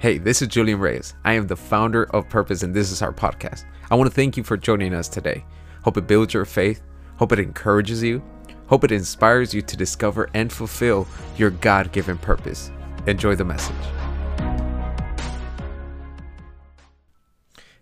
Hey, 0.00 0.18
this 0.18 0.42
is 0.42 0.46
Julian 0.46 0.78
Reyes. 0.78 1.14
I 1.24 1.32
am 1.32 1.48
the 1.48 1.56
founder 1.56 2.04
of 2.14 2.28
Purpose, 2.28 2.62
and 2.62 2.72
this 2.72 2.92
is 2.92 3.02
our 3.02 3.12
podcast. 3.12 3.64
I 3.90 3.96
want 3.96 4.08
to 4.08 4.14
thank 4.14 4.36
you 4.36 4.44
for 4.44 4.56
joining 4.56 4.94
us 4.94 5.08
today. 5.08 5.44
Hope 5.82 5.96
it 5.96 6.06
builds 6.06 6.32
your 6.32 6.44
faith, 6.44 6.84
hope 7.16 7.32
it 7.32 7.40
encourages 7.40 8.00
you, 8.00 8.22
hope 8.68 8.84
it 8.84 8.92
inspires 8.92 9.52
you 9.52 9.60
to 9.60 9.76
discover 9.76 10.30
and 10.34 10.52
fulfill 10.52 11.08
your 11.36 11.50
God 11.50 11.90
given 11.90 12.16
purpose. 12.16 12.70
Enjoy 13.08 13.34
the 13.34 13.44
message. 13.44 13.74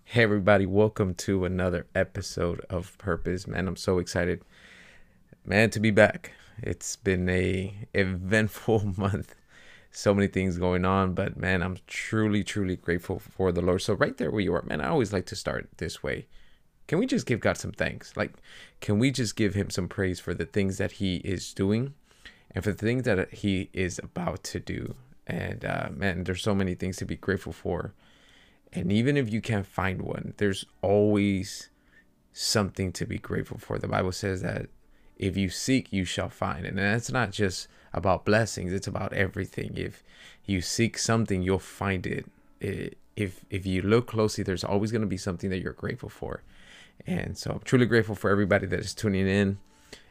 Hey, 0.03 0.23
everybody, 0.23 0.65
welcome 0.65 1.13
to 1.13 1.45
another 1.45 1.85
episode 1.93 2.65
of 2.67 2.97
Purpose. 2.97 3.45
Man, 3.45 3.67
I'm 3.67 3.75
so 3.75 3.99
excited, 3.99 4.41
man, 5.45 5.69
to 5.69 5.79
be 5.79 5.91
back. 5.91 6.31
It's 6.63 6.95
been 6.95 7.29
a 7.29 7.87
eventful 7.93 8.93
month 8.97 9.35
so 9.91 10.13
many 10.13 10.27
things 10.27 10.57
going 10.57 10.85
on 10.85 11.13
but 11.13 11.37
man 11.37 11.61
i'm 11.61 11.77
truly 11.87 12.43
truly 12.43 12.75
grateful 12.75 13.19
for 13.19 13.51
the 13.51 13.61
lord. 13.61 13.81
So 13.81 13.93
right 13.93 14.17
there 14.17 14.31
where 14.31 14.41
you 14.41 14.53
are 14.53 14.61
man 14.63 14.81
i 14.81 14.87
always 14.89 15.13
like 15.13 15.25
to 15.27 15.35
start 15.35 15.69
this 15.77 16.03
way. 16.03 16.27
Can 16.87 16.99
we 16.99 17.05
just 17.05 17.25
give 17.25 17.39
god 17.39 17.57
some 17.57 17.71
thanks? 17.71 18.15
Like 18.15 18.33
can 18.81 18.99
we 18.99 19.11
just 19.11 19.35
give 19.35 19.53
him 19.55 19.69
some 19.69 19.87
praise 19.87 20.19
for 20.19 20.33
the 20.33 20.45
things 20.45 20.77
that 20.77 20.93
he 20.93 21.17
is 21.17 21.53
doing 21.53 21.93
and 22.51 22.63
for 22.63 22.71
the 22.71 22.77
things 22.85 23.03
that 23.03 23.33
he 23.33 23.69
is 23.73 23.99
about 23.99 24.43
to 24.45 24.59
do? 24.59 24.95
And 25.25 25.65
uh, 25.65 25.89
man 25.93 26.23
there's 26.23 26.41
so 26.41 26.55
many 26.55 26.75
things 26.75 26.97
to 26.97 27.05
be 27.05 27.15
grateful 27.15 27.53
for. 27.53 27.93
And 28.73 28.91
even 28.91 29.17
if 29.17 29.31
you 29.31 29.41
can't 29.41 29.67
find 29.67 30.01
one 30.01 30.33
there's 30.37 30.65
always 30.81 31.69
something 32.33 32.91
to 32.93 33.05
be 33.05 33.17
grateful 33.17 33.57
for. 33.57 33.79
The 33.79 33.87
bible 33.87 34.11
says 34.11 34.41
that 34.43 34.67
if 35.17 35.35
you 35.35 35.49
seek 35.49 35.91
you 35.91 36.05
shall 36.05 36.29
find 36.29 36.65
and 36.65 36.77
that's 36.77 37.11
not 37.11 37.31
just 37.31 37.67
about 37.93 38.25
blessings 38.25 38.73
it's 38.73 38.87
about 38.87 39.13
everything. 39.13 39.73
If 39.75 40.03
you 40.45 40.61
seek 40.61 40.97
something 40.97 41.41
you'll 41.41 41.59
find 41.59 42.05
it, 42.05 42.25
if 43.15 43.45
if 43.49 43.65
you 43.65 43.81
look 43.81 44.07
closely 44.07 44.43
there's 44.43 44.63
always 44.63 44.91
going 44.91 45.01
to 45.01 45.07
be 45.07 45.17
something 45.17 45.49
that 45.49 45.59
you're 45.59 45.73
grateful 45.73 46.09
for. 46.09 46.43
And 47.05 47.37
so 47.37 47.51
i'm 47.51 47.59
truly 47.59 47.85
grateful 47.85 48.15
for 48.15 48.29
everybody 48.29 48.67
that 48.67 48.79
is 48.79 48.93
tuning 48.93 49.27
in. 49.27 49.59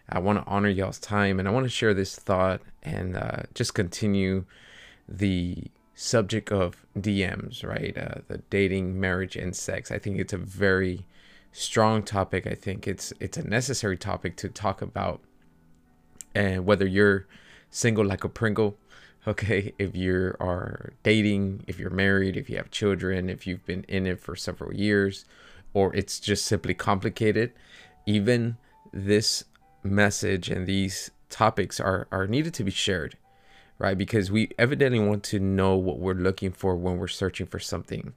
I 0.08 0.20
want 0.20 0.39
to 0.39 0.50
honor 0.50 0.69
y'all's 0.69 1.00
time 1.00 1.39
and 1.39 1.48
i 1.48 1.50
want 1.50 1.64
to 1.64 1.70
share 1.70 1.95
this 1.95 2.17
thought 2.17 2.61
and 2.83 3.17
uh, 3.17 3.42
just 3.55 3.75
continue 3.75 4.45
the 5.08 5.64
subject 5.95 6.52
of 6.52 6.84
dms 6.97 7.64
right? 7.64 7.97
Uh, 7.97 8.20
the 8.28 8.39
dating 8.50 9.00
marriage 9.00 9.36
and 9.36 9.55
sex. 9.55 9.91
I 9.91 9.98
think 9.98 10.19
it's 10.19 10.33
a 10.33 10.39
very 10.39 11.06
strong 11.56 12.02
topic 12.02 12.46
i 12.46 12.54
think 12.54 12.86
it's 12.86 13.12
it's 13.20 13.38
a 13.38 13.48
necessary 13.48 13.96
topic 13.96 14.36
to 14.36 14.48
talk 14.48 14.82
about 14.82 15.20
and 16.34 16.66
whether 16.66 16.86
you're 16.86 17.26
single 17.70 18.04
like 18.04 18.24
a 18.24 18.28
Pringle. 18.28 18.76
Okay, 19.28 19.72
if 19.77 19.96
you 19.96 20.36
are 20.38 20.92
dating, 21.02 21.64
if 21.66 21.80
you're 21.80 21.90
married, 21.90 22.36
if 22.36 22.48
you 22.48 22.58
have 22.58 22.70
children, 22.70 23.28
if 23.28 23.44
you've 23.44 23.66
been 23.66 23.82
in 23.88 24.06
it 24.06 24.20
for 24.20 24.36
several 24.36 24.72
years, 24.72 25.24
or 25.74 25.92
it's 25.96 26.20
just 26.20 26.44
simply 26.44 26.74
complicated, 26.74 27.52
even 28.06 28.56
this 28.92 29.42
message 29.82 30.48
and 30.48 30.64
these 30.64 31.10
topics 31.28 31.80
are, 31.80 32.06
are 32.12 32.28
needed 32.28 32.54
to 32.54 32.62
be 32.62 32.70
shared, 32.70 33.16
right? 33.80 33.98
Because 33.98 34.30
we 34.30 34.52
evidently 34.60 35.00
want 35.00 35.24
to 35.24 35.40
know 35.40 35.74
what 35.74 35.98
we're 35.98 36.14
looking 36.14 36.52
for 36.52 36.77
when 36.77 36.96
we're 36.96 37.08
searching 37.08 37.48
for 37.48 37.58
something. 37.58 38.12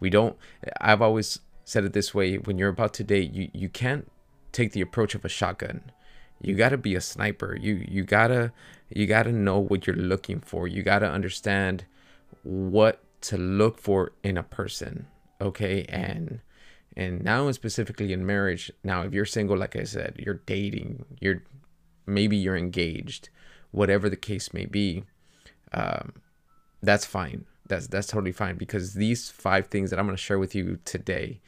We 0.00 0.08
don't, 0.08 0.34
I've 0.80 1.02
always 1.02 1.40
said 1.64 1.84
it 1.84 1.92
this 1.92 2.14
way 2.14 2.36
when 2.36 2.58
you're 2.58 2.68
about 2.68 2.94
to 2.94 3.04
date, 3.04 3.32
you, 3.32 3.50
you 3.52 3.68
can't 3.68 4.10
take 4.52 4.72
the 4.72 4.80
approach 4.80 5.14
of 5.14 5.24
a 5.24 5.28
shotgun. 5.28 5.90
You 6.40 6.54
got 6.54 6.70
to 6.70 6.78
be 6.78 6.94
a 6.94 7.00
sniper. 7.00 7.56
You 7.56 7.84
you 7.88 8.04
got 8.04 8.28
to 8.28 8.52
you 8.90 9.06
got 9.06 9.24
to 9.24 9.32
know 9.32 9.58
what 9.58 9.86
you're 9.86 9.96
looking 9.96 10.40
for. 10.40 10.68
You 10.68 10.82
got 10.82 10.98
to 11.00 11.10
understand 11.10 11.86
what 12.42 13.00
to 13.22 13.38
look 13.38 13.78
for 13.78 14.12
in 14.22 14.36
a 14.36 14.42
person 14.42 15.06
okay? 15.40 15.84
And 15.88 16.40
and 16.96 17.22
now 17.24 17.50
specifically 17.50 18.12
in 18.12 18.24
marriage 18.24 18.70
now 18.84 19.02
if 19.02 19.12
you're 19.12 19.24
single 19.24 19.56
like 19.56 19.74
i 19.74 19.82
said 19.82 20.14
you're 20.16 20.40
dating 20.46 21.04
you're 21.20 21.42
maybe 22.06 22.36
you're 22.36 22.56
engaged 22.56 23.30
whatever 23.72 24.08
the 24.08 24.16
case 24.16 24.54
may 24.54 24.64
be 24.64 25.02
um, 25.72 26.12
that's 26.84 27.04
fine 27.04 27.46
that's 27.66 27.86
that's 27.86 28.06
totally 28.06 28.32
fine 28.32 28.56
because 28.56 28.94
these 28.94 29.30
five 29.30 29.66
things 29.68 29.90
that 29.90 29.98
i'm 29.98 30.06
going 30.06 30.16
to 30.16 30.22
share 30.22 30.38
with 30.38 30.54
you 30.54 30.78
today 30.84 31.40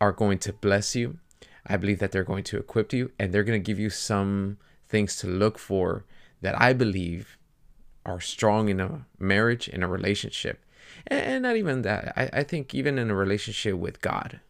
are 0.00 0.12
going 0.12 0.38
to 0.38 0.52
bless 0.52 0.94
you 0.94 1.18
I 1.66 1.76
believe 1.76 1.98
that 2.00 2.12
they're 2.12 2.24
going 2.24 2.44
to 2.44 2.58
equip 2.58 2.92
you 2.92 3.12
and 3.18 3.32
they're 3.32 3.44
going 3.44 3.60
to 3.60 3.64
give 3.64 3.78
you 3.78 3.90
some 3.90 4.58
things 4.88 5.16
to 5.18 5.26
look 5.26 5.58
for 5.58 6.04
that 6.40 6.60
I 6.60 6.72
believe 6.72 7.38
are 8.04 8.20
strong 8.20 8.68
in 8.68 8.80
a 8.80 9.06
marriage, 9.18 9.68
in 9.68 9.82
a 9.82 9.88
relationship. 9.88 10.64
And 11.06 11.42
not 11.42 11.56
even 11.56 11.82
that. 11.82 12.12
I, 12.16 12.40
I 12.40 12.42
think 12.42 12.74
even 12.74 12.98
in 12.98 13.10
a 13.10 13.14
relationship 13.14 13.76
with 13.76 14.00
God. 14.00 14.40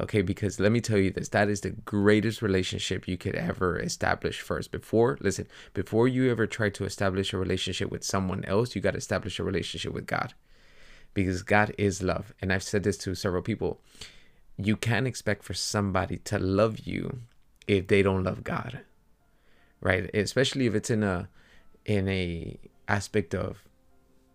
Okay, 0.00 0.22
because 0.22 0.60
let 0.60 0.70
me 0.70 0.80
tell 0.80 0.98
you 0.98 1.10
this 1.10 1.30
that 1.30 1.48
is 1.48 1.62
the 1.62 1.70
greatest 1.70 2.42
relationship 2.42 3.08
you 3.08 3.16
could 3.16 3.34
ever 3.34 3.78
establish 3.78 4.40
first. 4.40 4.70
Before, 4.70 5.18
listen, 5.20 5.46
before 5.74 6.06
you 6.06 6.30
ever 6.30 6.46
try 6.46 6.68
to 6.70 6.84
establish 6.84 7.32
a 7.32 7.38
relationship 7.38 7.90
with 7.90 8.04
someone 8.04 8.44
else, 8.44 8.76
you 8.76 8.82
got 8.82 8.92
to 8.92 8.98
establish 8.98 9.38
a 9.38 9.44
relationship 9.44 9.92
with 9.92 10.06
God 10.06 10.34
because 11.14 11.42
God 11.42 11.74
is 11.78 12.02
love. 12.02 12.32
And 12.40 12.52
I've 12.52 12.62
said 12.62 12.84
this 12.84 12.98
to 12.98 13.14
several 13.14 13.42
people 13.42 13.80
you 14.56 14.76
can't 14.76 15.06
expect 15.06 15.44
for 15.44 15.54
somebody 15.54 16.16
to 16.16 16.38
love 16.38 16.80
you 16.80 17.20
if 17.68 17.86
they 17.86 18.02
don't 18.02 18.24
love 18.24 18.42
God. 18.42 18.80
Right? 19.80 20.10
Especially 20.12 20.66
if 20.66 20.74
it's 20.74 20.90
in 20.90 21.02
a 21.02 21.28
in 21.84 22.08
a 22.08 22.58
aspect 22.88 23.34
of, 23.34 23.64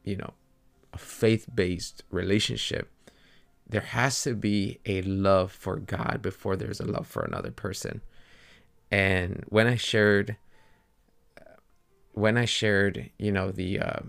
you 0.04 0.16
know, 0.16 0.34
a 0.94 0.98
faith-based 0.98 2.04
relationship. 2.10 2.90
There 3.68 3.82
has 3.82 4.22
to 4.24 4.36
be 4.36 4.80
a 4.86 5.02
love 5.02 5.52
for 5.52 5.78
God 5.78 6.20
before 6.22 6.56
there's 6.56 6.80
a 6.80 6.86
love 6.86 7.08
for 7.08 7.24
another 7.24 7.52
person. 7.52 8.02
And 8.92 9.44
when 9.50 9.68
I 9.68 9.76
shared 9.76 10.38
when 12.14 12.38
I 12.38 12.46
shared, 12.46 13.10
you 13.18 13.32
know, 13.32 13.52
the 13.52 13.80
uh, 13.80 14.00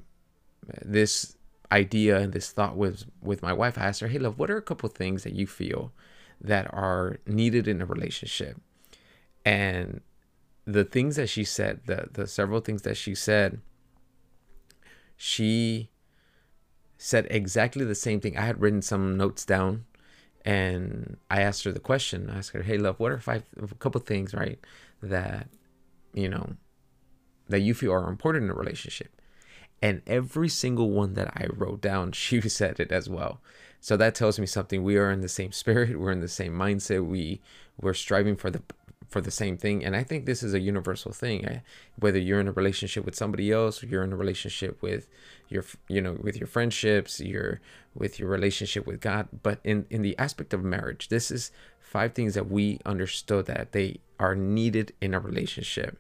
this 0.85 1.37
idea 1.73 2.19
and 2.19 2.33
this 2.33 2.53
thought 2.53 2.77
with 2.77 3.05
with 3.23 3.43
my 3.43 3.53
wife, 3.53 3.79
I 3.79 3.87
asked 3.87 4.01
her, 4.01 4.09
"Hey, 4.09 4.19
love, 4.19 4.39
what 4.39 4.51
are 4.51 4.57
a 4.57 4.63
couple 4.63 4.89
things 4.89 5.25
that 5.25 5.35
you 5.35 5.47
feel 5.47 5.93
that 6.41 6.73
are 6.73 7.19
needed 7.27 7.67
in 7.67 7.81
a 7.81 7.87
relationship?" 7.87 8.61
And 9.45 10.03
the 10.67 10.85
things 10.85 11.17
that 11.17 11.29
she 11.29 11.45
said, 11.45 11.81
the 11.87 12.09
the 12.13 12.27
several 12.27 12.61
things 12.61 12.83
that 12.83 12.97
she 12.97 13.15
said, 13.15 13.61
she 15.17 15.91
said 16.97 17.27
exactly 17.31 17.85
the 17.85 17.95
same 17.95 18.21
thing. 18.21 18.37
I 18.37 18.43
had 18.43 18.61
written 18.61 18.83
some 18.83 19.17
notes 19.17 19.45
down, 19.45 19.85
and 20.45 21.17
I 21.31 21.43
asked 21.43 21.65
her 21.65 21.73
the 21.73 21.81
question. 21.81 22.31
I 22.31 22.39
asked 22.39 22.53
her, 22.53 22.63
"Hey, 22.63 22.79
love, 22.79 22.99
what 23.01 23.13
are 23.13 23.19
five 23.19 23.45
a 23.61 23.75
couple 23.77 24.01
things 24.01 24.35
right 24.35 24.59
that 25.03 25.49
you 26.13 26.29
know 26.29 26.57
that 27.49 27.61
you 27.61 27.75
feel 27.75 27.93
are 27.93 28.09
important 28.09 28.45
in 28.45 28.51
a 28.51 28.55
relationship?" 28.55 29.21
And 29.83 30.03
every 30.07 30.49
single 30.49 30.91
one 30.91 31.15
that 31.15 31.33
I 31.37 31.47
wrote 31.53 31.81
down, 31.81 32.13
she 32.25 32.41
said 32.49 32.81
it 32.81 32.93
as 32.93 33.09
well. 33.09 33.41
So 33.81 33.99
that 33.99 34.15
tells 34.15 34.39
me 34.39 34.47
something. 34.47 34.83
We 34.83 34.97
are 34.97 35.11
in 35.11 35.21
the 35.21 35.29
same 35.29 35.53
spirit. 35.53 36.01
We're 36.01 36.13
in 36.13 36.21
the 36.21 36.29
same 36.29 36.55
mindset. 36.55 37.05
We 37.07 37.43
we're 37.79 37.95
striving 37.95 38.37
for 38.37 38.51
the 38.51 38.63
for 39.09 39.21
the 39.21 39.31
same 39.31 39.57
thing. 39.57 39.85
And 39.85 39.95
I 39.95 40.03
think 40.03 40.27
this 40.27 40.43
is 40.43 40.55
a 40.55 40.61
universal 40.61 41.13
thing. 41.13 41.47
I, 41.47 41.63
whether 41.99 42.19
you're 42.19 42.41
in 42.41 42.49
a 42.49 42.53
relationship 42.53 43.05
with 43.05 43.15
somebody 43.15 43.51
else, 43.51 43.83
or 43.83 43.87
you're 43.87 44.05
in 44.05 44.13
a 44.13 44.17
relationship 44.17 44.81
with 44.83 45.09
your 45.49 45.65
you 45.89 46.01
know 46.01 46.17
with 46.21 46.37
your 46.37 46.47
friendships, 46.47 47.21
your 47.21 47.61
with 47.95 48.19
your 48.19 48.29
relationship 48.29 48.87
with 48.87 49.01
God. 49.01 49.29
But 49.43 49.61
in 49.65 49.87
in 49.91 50.03
the 50.03 50.19
aspect 50.19 50.55
of 50.55 50.65
marriage, 50.65 51.09
this 51.09 51.31
is 51.31 51.51
five 51.81 52.13
things 52.13 52.35
that 52.35 52.51
we 52.51 52.81
understood 52.85 53.47
that 53.47 53.73
they 53.73 54.01
are 54.19 54.35
needed 54.35 54.93
in 55.01 55.15
a 55.15 55.21
relationship. 55.21 55.99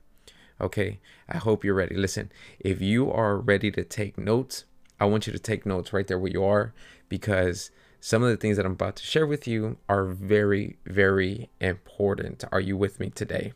Okay, 0.60 1.00
I 1.28 1.38
hope 1.38 1.64
you're 1.64 1.74
ready. 1.74 1.96
Listen, 1.96 2.30
if 2.60 2.80
you 2.80 3.10
are 3.10 3.36
ready 3.36 3.70
to 3.72 3.84
take 3.84 4.16
notes, 4.16 4.64
I 5.00 5.04
want 5.06 5.26
you 5.26 5.32
to 5.32 5.38
take 5.38 5.66
notes 5.66 5.92
right 5.92 6.06
there 6.06 6.18
where 6.18 6.30
you 6.30 6.44
are 6.44 6.72
because 7.08 7.70
some 8.04 8.22
of 8.22 8.28
the 8.28 8.36
things 8.36 8.58
that 8.58 8.66
I'm 8.66 8.72
about 8.72 8.96
to 8.96 9.02
share 9.02 9.26
with 9.26 9.48
you 9.48 9.78
are 9.88 10.04
very, 10.04 10.76
very 10.84 11.48
important. 11.58 12.44
Are 12.52 12.60
you 12.60 12.76
with 12.76 13.00
me 13.00 13.08
today? 13.08 13.54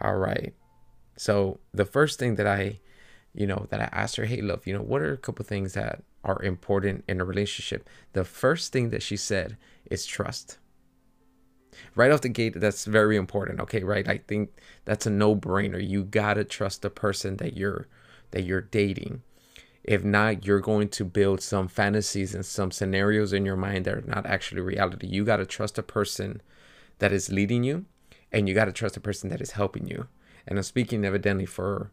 All 0.00 0.16
right. 0.16 0.54
So, 1.16 1.60
the 1.72 1.84
first 1.84 2.18
thing 2.18 2.34
that 2.34 2.48
I, 2.48 2.80
you 3.32 3.46
know, 3.46 3.68
that 3.70 3.80
I 3.80 3.88
asked 3.92 4.16
her, 4.16 4.24
hey, 4.24 4.40
love, 4.40 4.66
you 4.66 4.74
know, 4.74 4.82
what 4.82 5.02
are 5.02 5.12
a 5.12 5.16
couple 5.16 5.44
things 5.44 5.74
that 5.74 6.02
are 6.24 6.42
important 6.42 7.04
in 7.06 7.20
a 7.20 7.24
relationship? 7.24 7.88
The 8.12 8.24
first 8.24 8.72
thing 8.72 8.90
that 8.90 9.04
she 9.04 9.16
said 9.16 9.56
is 9.88 10.04
trust 10.04 10.58
right 11.94 12.10
off 12.10 12.22
the 12.22 12.28
gate 12.28 12.58
that's 12.60 12.84
very 12.84 13.16
important 13.16 13.60
okay 13.60 13.82
right 13.84 14.08
i 14.08 14.18
think 14.18 14.50
that's 14.84 15.06
a 15.06 15.10
no-brainer 15.10 15.80
you 15.80 16.02
gotta 16.02 16.44
trust 16.44 16.82
the 16.82 16.90
person 16.90 17.36
that 17.36 17.56
you're 17.56 17.86
that 18.32 18.42
you're 18.42 18.60
dating 18.60 19.22
if 19.84 20.04
not 20.04 20.44
you're 20.46 20.60
going 20.60 20.88
to 20.88 21.04
build 21.04 21.40
some 21.40 21.68
fantasies 21.68 22.34
and 22.34 22.44
some 22.44 22.70
scenarios 22.70 23.32
in 23.32 23.46
your 23.46 23.56
mind 23.56 23.84
that 23.84 23.94
are 23.94 24.02
not 24.02 24.26
actually 24.26 24.60
reality. 24.60 25.06
You 25.06 25.24
gotta 25.24 25.46
trust 25.46 25.78
a 25.78 25.82
person 25.82 26.42
that 26.98 27.12
is 27.12 27.30
leading 27.30 27.64
you 27.64 27.86
and 28.32 28.48
you 28.48 28.54
gotta 28.54 28.72
trust 28.72 28.96
a 28.96 29.00
person 29.00 29.30
that 29.30 29.40
is 29.40 29.52
helping 29.52 29.88
you. 29.88 30.06
And 30.46 30.58
i'm 30.58 30.62
speaking 30.62 31.04
evidently 31.04 31.46
for 31.46 31.90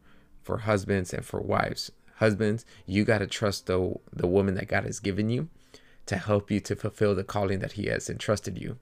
for 0.47 0.59
husbands 0.59 1.13
and 1.13 1.25
for 1.25 1.41
wives. 1.41 1.91
Husbands, 2.15 2.65
you 2.85 3.03
got 3.03 3.17
to 3.19 3.27
trust 3.27 3.65
the 3.65 3.93
the 4.13 4.27
woman 4.27 4.55
that 4.55 4.69
God 4.69 4.85
has 4.85 5.01
given 5.01 5.29
you 5.29 5.49
to 6.05 6.15
help 6.15 6.49
you 6.49 6.61
to 6.61 6.75
fulfill 6.75 7.13
the 7.13 7.25
calling 7.25 7.59
that 7.59 7.73
he 7.73 7.87
has 7.87 8.09
entrusted 8.09 8.57
you. 8.57 8.77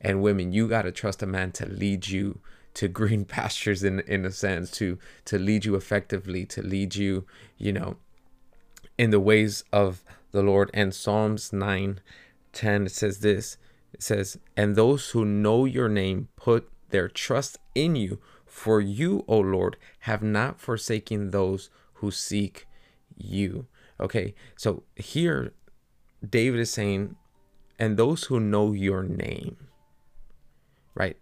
And 0.00 0.20
women, 0.20 0.52
you 0.52 0.66
got 0.66 0.82
to 0.82 0.92
trust 0.92 1.22
a 1.22 1.26
man 1.26 1.52
to 1.52 1.66
lead 1.66 2.08
you 2.08 2.40
to 2.74 2.88
green 2.88 3.24
pastures 3.36 3.84
in 3.84 4.00
in 4.00 4.24
a 4.24 4.32
sense 4.32 4.70
to 4.72 4.98
to 5.26 5.38
lead 5.38 5.64
you 5.64 5.76
effectively, 5.76 6.44
to 6.46 6.60
lead 6.60 6.96
you, 6.96 7.24
you 7.56 7.72
know, 7.72 7.96
in 9.00 9.08
the 9.08 9.18
ways 9.18 9.64
of 9.72 10.04
the 10.30 10.42
Lord. 10.42 10.70
And 10.74 10.94
Psalms 10.94 11.54
9 11.54 12.00
10 12.52 12.86
it 12.86 12.92
says 12.92 13.20
this. 13.20 13.56
It 13.94 14.02
says, 14.02 14.38
And 14.58 14.76
those 14.76 15.10
who 15.10 15.24
know 15.24 15.64
your 15.64 15.88
name 15.88 16.28
put 16.36 16.68
their 16.90 17.08
trust 17.08 17.56
in 17.74 17.96
you, 17.96 18.18
for 18.44 18.78
you, 18.78 19.24
O 19.26 19.38
Lord, 19.38 19.78
have 20.00 20.22
not 20.22 20.60
forsaken 20.60 21.30
those 21.30 21.70
who 21.94 22.10
seek 22.10 22.66
you. 23.16 23.66
Okay, 23.98 24.34
so 24.54 24.82
here 24.96 25.54
David 26.28 26.60
is 26.60 26.70
saying, 26.70 27.16
and 27.78 27.96
those 27.96 28.24
who 28.24 28.38
know 28.38 28.72
your 28.72 29.02
name, 29.02 29.56
right? 30.94 31.16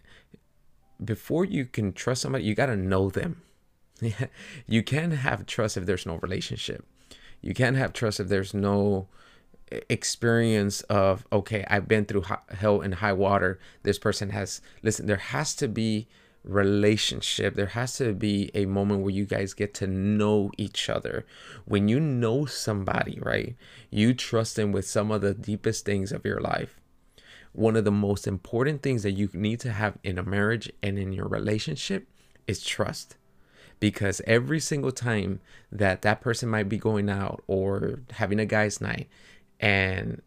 Before 1.04 1.44
you 1.44 1.64
can 1.64 1.92
trust 1.92 2.22
somebody, 2.22 2.42
you 2.42 2.56
got 2.56 2.66
to 2.66 2.76
know 2.76 3.08
them. 3.08 3.42
you 4.66 4.82
can't 4.82 5.12
have 5.12 5.46
trust 5.46 5.76
if 5.76 5.86
there's 5.86 6.06
no 6.06 6.16
relationship. 6.16 6.84
You 7.40 7.54
can't 7.54 7.76
have 7.76 7.92
trust 7.92 8.20
if 8.20 8.28
there's 8.28 8.54
no 8.54 9.08
experience 9.88 10.80
of, 10.82 11.26
okay, 11.32 11.64
I've 11.68 11.88
been 11.88 12.04
through 12.04 12.24
hell 12.50 12.80
and 12.80 12.94
high 12.94 13.12
water. 13.12 13.58
This 13.82 13.98
person 13.98 14.30
has, 14.30 14.60
listen, 14.82 15.06
there 15.06 15.16
has 15.16 15.54
to 15.56 15.68
be 15.68 16.08
relationship. 16.44 17.54
There 17.54 17.66
has 17.66 17.96
to 17.98 18.14
be 18.14 18.50
a 18.54 18.64
moment 18.66 19.02
where 19.02 19.12
you 19.12 19.26
guys 19.26 19.54
get 19.54 19.74
to 19.74 19.86
know 19.86 20.50
each 20.56 20.88
other. 20.88 21.26
When 21.64 21.88
you 21.88 22.00
know 22.00 22.46
somebody, 22.46 23.18
right, 23.20 23.56
you 23.90 24.14
trust 24.14 24.56
them 24.56 24.72
with 24.72 24.88
some 24.88 25.10
of 25.10 25.20
the 25.20 25.34
deepest 25.34 25.84
things 25.84 26.12
of 26.12 26.24
your 26.24 26.40
life. 26.40 26.80
One 27.52 27.76
of 27.76 27.84
the 27.84 27.90
most 27.90 28.26
important 28.26 28.82
things 28.82 29.02
that 29.02 29.12
you 29.12 29.28
need 29.32 29.60
to 29.60 29.72
have 29.72 29.98
in 30.02 30.18
a 30.18 30.22
marriage 30.22 30.72
and 30.82 30.98
in 30.98 31.12
your 31.12 31.26
relationship 31.26 32.06
is 32.46 32.64
trust. 32.64 33.16
Because 33.80 34.20
every 34.26 34.60
single 34.60 34.92
time 34.92 35.40
that 35.70 36.02
that 36.02 36.20
person 36.20 36.48
might 36.48 36.68
be 36.68 36.78
going 36.78 37.08
out 37.08 37.42
or 37.46 38.00
having 38.12 38.40
a 38.40 38.46
guy's 38.46 38.80
night 38.80 39.08
and 39.60 40.20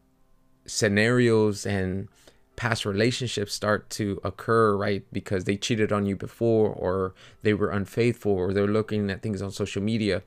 scenarios 0.65 1.65
and 1.65 2.07
past 2.56 2.86
relationships 2.86 3.53
start 3.53 3.89
to 3.89 4.21
occur, 4.24 4.75
right? 4.77 5.03
Because 5.12 5.45
they 5.45 5.57
cheated 5.57 5.92
on 5.92 6.06
you 6.06 6.15
before, 6.15 6.69
or 6.69 7.13
they 7.42 7.53
were 7.53 7.71
unfaithful, 7.71 8.31
or 8.31 8.53
they're 8.53 8.68
looking 8.68 9.09
at 9.09 9.21
things 9.21 9.42
on 9.42 9.51
social 9.51 9.81
media, 9.81 10.21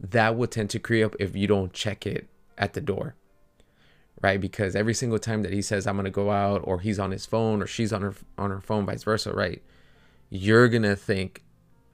that 0.00 0.36
will 0.36 0.48
tend 0.48 0.70
to 0.70 0.78
creep 0.78 1.06
up 1.06 1.14
if 1.20 1.36
you 1.36 1.46
don't 1.46 1.72
check 1.72 2.06
it 2.06 2.28
at 2.58 2.72
the 2.72 2.80
door, 2.80 3.14
right? 4.20 4.40
Because 4.40 4.74
every 4.74 4.94
single 4.94 5.18
time 5.18 5.42
that 5.42 5.52
he 5.52 5.62
says, 5.62 5.86
I'm 5.86 5.96
going 5.96 6.04
to 6.04 6.10
go 6.10 6.30
out, 6.30 6.62
or 6.64 6.80
he's 6.80 6.98
on 6.98 7.12
his 7.12 7.26
phone, 7.26 7.62
or 7.62 7.66
she's 7.66 7.92
on 7.92 8.02
her, 8.02 8.14
on 8.36 8.50
her 8.50 8.60
phone, 8.60 8.84
vice 8.84 9.04
versa, 9.04 9.32
right? 9.32 9.62
You're 10.30 10.68
going 10.68 10.82
to 10.82 10.96
think, 10.96 11.44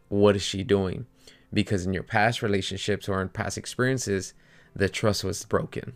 what 0.09 0.37
is 0.37 0.43
she 0.43 0.65
doing? 0.65 1.07
Because 1.53 1.87
in 1.87 1.95
your 1.95 2.03
past 2.03 2.43
relationships 2.43 3.09
or 3.09 3.23
in 3.23 3.29
past 3.29 3.57
experiences, 3.57 4.35
the 4.75 4.89
trust 4.89 5.25
was 5.25 5.45
broken 5.45 5.95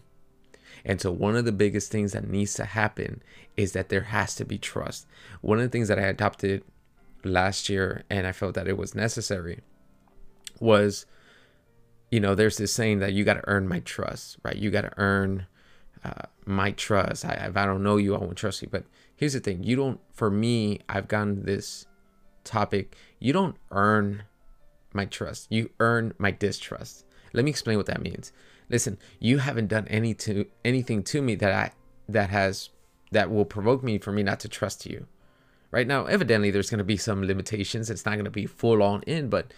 and 0.85 1.01
so, 1.01 1.13
one 1.13 1.37
of 1.37 1.45
the 1.45 1.53
biggest 1.53 1.91
things 1.91 2.13
that 2.13 2.29
needs 2.29 2.55
to 2.55 2.65
happen 2.65 3.23
is 3.57 3.73
that 3.73 3.89
there 3.89 4.03
has 4.03 4.35
to 4.37 4.45
be 4.45 4.59
trust. 4.59 5.07
One 5.41 5.59
of 5.59 5.65
the 5.65 5.69
things 5.69 5.89
that 5.89 5.99
I 5.99 6.03
adopted 6.03 6.65
last 7.25 7.69
year, 7.69 8.05
and 8.11 8.27
I 8.27 8.33
felt 8.33 8.55
that 8.55 8.69
it 8.69 8.77
was 8.77 8.95
necessary, 8.95 9.61
was 10.61 11.07
you 12.11 12.21
know, 12.21 12.35
there's 12.35 12.59
this 12.59 12.73
saying 12.73 12.99
that 12.99 13.15
you 13.15 13.25
got 13.25 13.35
to 13.35 13.49
earn 13.49 13.67
my 13.67 13.81
trust, 13.81 14.37
right? 14.43 14.57
You 14.57 14.71
got 14.71 14.83
to 14.83 14.93
earn 14.99 15.47
uh, 16.05 16.27
my 16.45 16.73
trust. 16.73 17.25
I, 17.25 17.33
if 17.49 17.57
I 17.57 17.65
don't 17.65 17.83
know 17.83 17.97
you, 17.97 18.15
I 18.15 18.19
won't 18.19 18.37
trust 18.37 18.61
you. 18.61 18.69
But 18.71 18.85
here's 19.17 19.33
the 19.33 19.41
thing 19.41 19.63
you 19.63 19.77
don't, 19.77 19.99
for 20.13 20.31
me, 20.31 20.81
I've 20.91 21.09
gotten 21.09 21.45
this 21.45 21.87
topic, 22.45 22.97
you 23.19 23.33
don't 23.33 23.57
earn 23.71 24.25
my 24.93 25.05
trust, 25.05 25.47
you 25.51 25.71
earn 25.81 26.15
my 26.19 26.31
distrust. 26.31 27.05
Let 27.33 27.45
me 27.45 27.51
explain 27.51 27.79
what 27.79 27.87
that 27.87 28.03
means 28.03 28.33
listen, 28.73 28.99
you 29.21 29.39
haven't 29.39 29.69
done 29.69 29.87
any 29.89 30.15
to 30.15 30.47
anything 30.65 31.05
to 31.05 31.23
me 31.23 31.37
that 31.37 31.53
I 31.53 31.71
that 32.09 32.31
has 32.31 32.71
that 33.13 33.31
will 33.31 33.45
provoke 33.45 33.85
me 33.85 33.99
for 33.99 34.11
me 34.11 34.25
not 34.25 34.41
to 34.41 34.49
trust 34.49 34.87
you. 34.87 35.07
Right 35.71 35.87
now, 35.87 36.07
evidently 36.07 36.51
there's 36.51 36.71
going 36.71 36.79
to 36.79 36.85
be 36.85 36.97
some 36.97 37.25
limitations. 37.25 37.91
It's 37.91 38.05
not 38.05 38.15
going 38.15 38.25
to 38.25 38.31
be 38.31 38.47
full 38.47 38.83
on 38.83 39.03
in, 39.03 39.29
but 39.29 39.55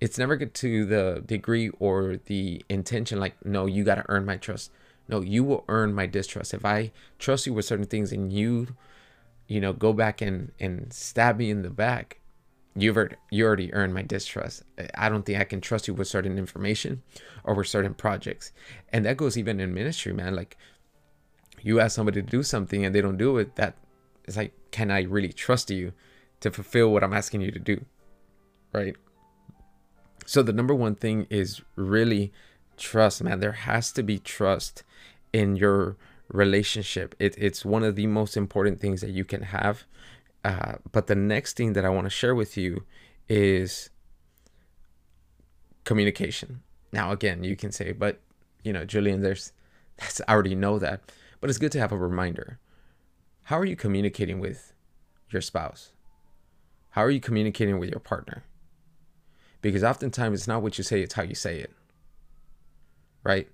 it's 0.00 0.18
never 0.18 0.36
get 0.36 0.54
to 0.54 0.84
the 0.84 1.22
degree 1.24 1.70
or 1.78 2.18
the 2.26 2.62
intention 2.68 3.18
like 3.18 3.34
no, 3.44 3.66
you 3.66 3.84
got 3.84 3.94
to 3.94 4.04
earn 4.08 4.26
my 4.26 4.36
trust. 4.36 4.70
No, 5.08 5.20
you 5.20 5.42
will 5.42 5.64
earn 5.68 5.94
my 5.94 6.06
distrust. 6.06 6.52
If 6.52 6.64
I 6.64 6.92
trust 7.18 7.46
you 7.46 7.54
with 7.54 7.64
certain 7.64 7.86
things 7.86 8.12
and 8.12 8.30
you 8.32 8.76
you 9.46 9.60
know 9.60 9.72
go 9.72 9.92
back 9.92 10.20
and 10.20 10.52
and 10.60 10.92
stab 10.92 11.38
me 11.38 11.50
in 11.50 11.62
the 11.62 11.70
back 11.70 12.17
you've 12.82 12.96
already, 12.96 13.16
you 13.30 13.44
already 13.44 13.72
earned 13.74 13.94
my 13.94 14.02
distrust. 14.02 14.62
I 14.94 15.08
don't 15.08 15.24
think 15.24 15.40
I 15.40 15.44
can 15.44 15.60
trust 15.60 15.88
you 15.88 15.94
with 15.94 16.08
certain 16.08 16.38
information 16.38 17.02
or 17.44 17.54
with 17.54 17.66
certain 17.66 17.94
projects. 17.94 18.52
And 18.92 19.04
that 19.04 19.16
goes 19.16 19.36
even 19.36 19.60
in 19.60 19.74
ministry, 19.74 20.12
man. 20.12 20.34
Like 20.34 20.56
you 21.62 21.80
ask 21.80 21.96
somebody 21.96 22.22
to 22.22 22.30
do 22.30 22.42
something 22.42 22.84
and 22.84 22.94
they 22.94 23.00
don't 23.00 23.16
do 23.16 23.38
it, 23.38 23.56
that 23.56 23.76
is 24.26 24.36
like, 24.36 24.52
can 24.70 24.90
I 24.90 25.02
really 25.02 25.32
trust 25.32 25.70
you 25.70 25.92
to 26.40 26.50
fulfill 26.50 26.92
what 26.92 27.02
I'm 27.02 27.14
asking 27.14 27.40
you 27.40 27.50
to 27.50 27.58
do? 27.58 27.84
Right. 28.72 28.96
So 30.26 30.42
the 30.42 30.52
number 30.52 30.74
one 30.74 30.94
thing 30.94 31.26
is 31.30 31.62
really 31.74 32.32
trust, 32.76 33.22
man. 33.22 33.40
There 33.40 33.52
has 33.52 33.90
to 33.92 34.02
be 34.02 34.18
trust 34.18 34.82
in 35.32 35.56
your 35.56 35.96
relationship. 36.30 37.14
It, 37.18 37.34
it's 37.38 37.64
one 37.64 37.82
of 37.82 37.96
the 37.96 38.06
most 38.06 38.36
important 38.36 38.78
things 38.80 39.00
that 39.00 39.10
you 39.10 39.24
can 39.24 39.42
have 39.42 39.84
uh, 40.44 40.76
but 40.92 41.06
the 41.06 41.14
next 41.14 41.56
thing 41.56 41.72
that 41.72 41.84
I 41.84 41.88
want 41.88 42.06
to 42.06 42.10
share 42.10 42.34
with 42.34 42.56
you 42.56 42.84
is 43.28 43.90
communication. 45.84 46.62
Now, 46.92 47.12
again, 47.12 47.44
you 47.44 47.56
can 47.56 47.72
say, 47.72 47.92
but 47.92 48.20
you 48.62 48.72
know, 48.72 48.84
Julian, 48.84 49.22
there's 49.22 49.52
that's 49.98 50.20
I 50.28 50.32
already 50.32 50.54
know 50.54 50.78
that, 50.78 51.00
but 51.40 51.50
it's 51.50 51.58
good 51.58 51.72
to 51.72 51.80
have 51.80 51.92
a 51.92 51.96
reminder. 51.96 52.58
How 53.44 53.58
are 53.58 53.64
you 53.64 53.76
communicating 53.76 54.40
with 54.40 54.74
your 55.30 55.42
spouse? 55.42 55.92
How 56.90 57.02
are 57.02 57.10
you 57.10 57.20
communicating 57.20 57.78
with 57.78 57.90
your 57.90 58.00
partner? 58.00 58.44
Because 59.60 59.82
oftentimes 59.82 60.40
it's 60.40 60.48
not 60.48 60.62
what 60.62 60.78
you 60.78 60.84
say; 60.84 61.02
it's 61.02 61.14
how 61.14 61.22
you 61.22 61.34
say 61.34 61.58
it. 61.58 61.72
Right. 63.24 63.48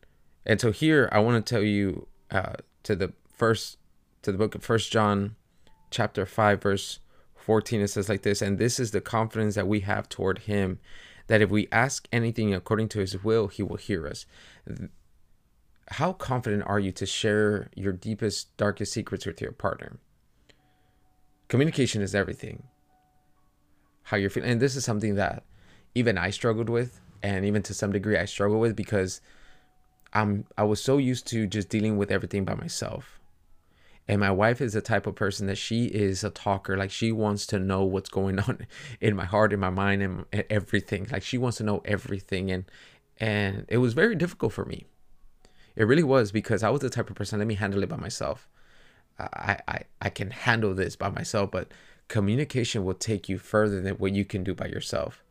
And 0.46 0.60
so 0.60 0.70
here, 0.70 1.08
I 1.10 1.20
want 1.20 1.44
to 1.44 1.54
tell 1.54 1.62
you 1.62 2.06
uh, 2.30 2.54
to 2.82 2.94
the 2.94 3.12
first 3.32 3.78
to 4.22 4.30
the 4.32 4.38
book 4.38 4.54
of 4.54 4.62
First 4.62 4.92
John 4.92 5.36
chapter 5.94 6.26
5 6.26 6.60
verse 6.60 6.98
14 7.36 7.80
it 7.80 7.88
says 7.88 8.08
like 8.08 8.22
this 8.22 8.42
and 8.42 8.58
this 8.58 8.80
is 8.80 8.90
the 8.90 9.00
confidence 9.00 9.54
that 9.54 9.68
we 9.68 9.80
have 9.80 10.08
toward 10.08 10.40
him 10.40 10.80
that 11.28 11.40
if 11.40 11.50
we 11.50 11.68
ask 11.70 12.08
anything 12.12 12.52
according 12.52 12.88
to 12.88 12.98
his 12.98 13.22
will 13.22 13.48
he 13.48 13.62
will 13.62 13.76
hear 13.76 14.06
us. 14.06 14.26
How 15.88 16.12
confident 16.12 16.64
are 16.66 16.80
you 16.80 16.92
to 16.92 17.06
share 17.06 17.70
your 17.76 17.92
deepest 17.92 18.54
darkest 18.56 18.92
secrets 18.92 19.24
with 19.24 19.40
your 19.40 19.52
partner? 19.52 19.98
Communication 21.48 22.02
is 22.02 22.14
everything. 22.14 22.64
How 24.04 24.16
you're 24.16 24.30
feeling 24.30 24.50
and 24.50 24.60
this 24.60 24.76
is 24.76 24.84
something 24.84 25.14
that 25.14 25.44
even 25.94 26.18
i 26.18 26.30
struggled 26.30 26.68
with 26.68 27.00
and 27.22 27.44
even 27.44 27.62
to 27.62 27.72
some 27.72 27.92
degree 27.92 28.18
i 28.18 28.24
struggle 28.24 28.58
with 28.58 28.74
because 28.74 29.20
i'm 30.12 30.44
i 30.58 30.64
was 30.64 30.82
so 30.82 30.98
used 30.98 31.26
to 31.28 31.46
just 31.46 31.68
dealing 31.68 31.96
with 31.96 32.10
everything 32.10 32.44
by 32.44 32.54
myself 32.54 33.20
and 34.06 34.20
my 34.20 34.30
wife 34.30 34.60
is 34.60 34.74
the 34.74 34.82
type 34.82 35.06
of 35.06 35.14
person 35.14 35.46
that 35.46 35.56
she 35.56 35.86
is 35.86 36.22
a 36.22 36.30
talker. 36.30 36.76
Like 36.76 36.90
she 36.90 37.10
wants 37.10 37.46
to 37.46 37.58
know 37.58 37.84
what's 37.84 38.10
going 38.10 38.38
on 38.48 38.66
in 39.00 39.16
my 39.16 39.24
heart, 39.24 39.52
in 39.52 39.60
my 39.60 39.70
mind, 39.70 40.02
and 40.02 40.24
everything. 40.50 41.06
Like 41.10 41.22
she 41.22 41.38
wants 41.38 41.58
to 41.58 41.64
know 41.64 41.82
everything. 41.84 42.50
And 42.50 42.64
and 43.18 43.64
it 43.68 43.78
was 43.78 43.94
very 43.94 44.14
difficult 44.14 44.52
for 44.52 44.64
me. 44.64 44.86
It 45.76 45.84
really 45.84 46.02
was 46.02 46.32
because 46.32 46.62
I 46.62 46.70
was 46.70 46.80
the 46.80 46.90
type 46.90 47.08
of 47.08 47.16
person. 47.16 47.38
Let 47.38 47.48
me 47.48 47.54
handle 47.54 47.82
it 47.82 47.88
by 47.88 47.96
myself. 47.96 48.48
I 49.18 49.58
I 49.66 49.80
I 50.02 50.10
can 50.10 50.30
handle 50.30 50.74
this 50.74 50.96
by 50.96 51.08
myself. 51.08 51.50
But 51.50 51.68
communication 52.08 52.84
will 52.84 52.94
take 52.94 53.28
you 53.28 53.38
further 53.38 53.80
than 53.80 53.94
what 53.94 54.12
you 54.12 54.26
can 54.26 54.44
do 54.44 54.54
by 54.54 54.66
yourself. 54.66 55.22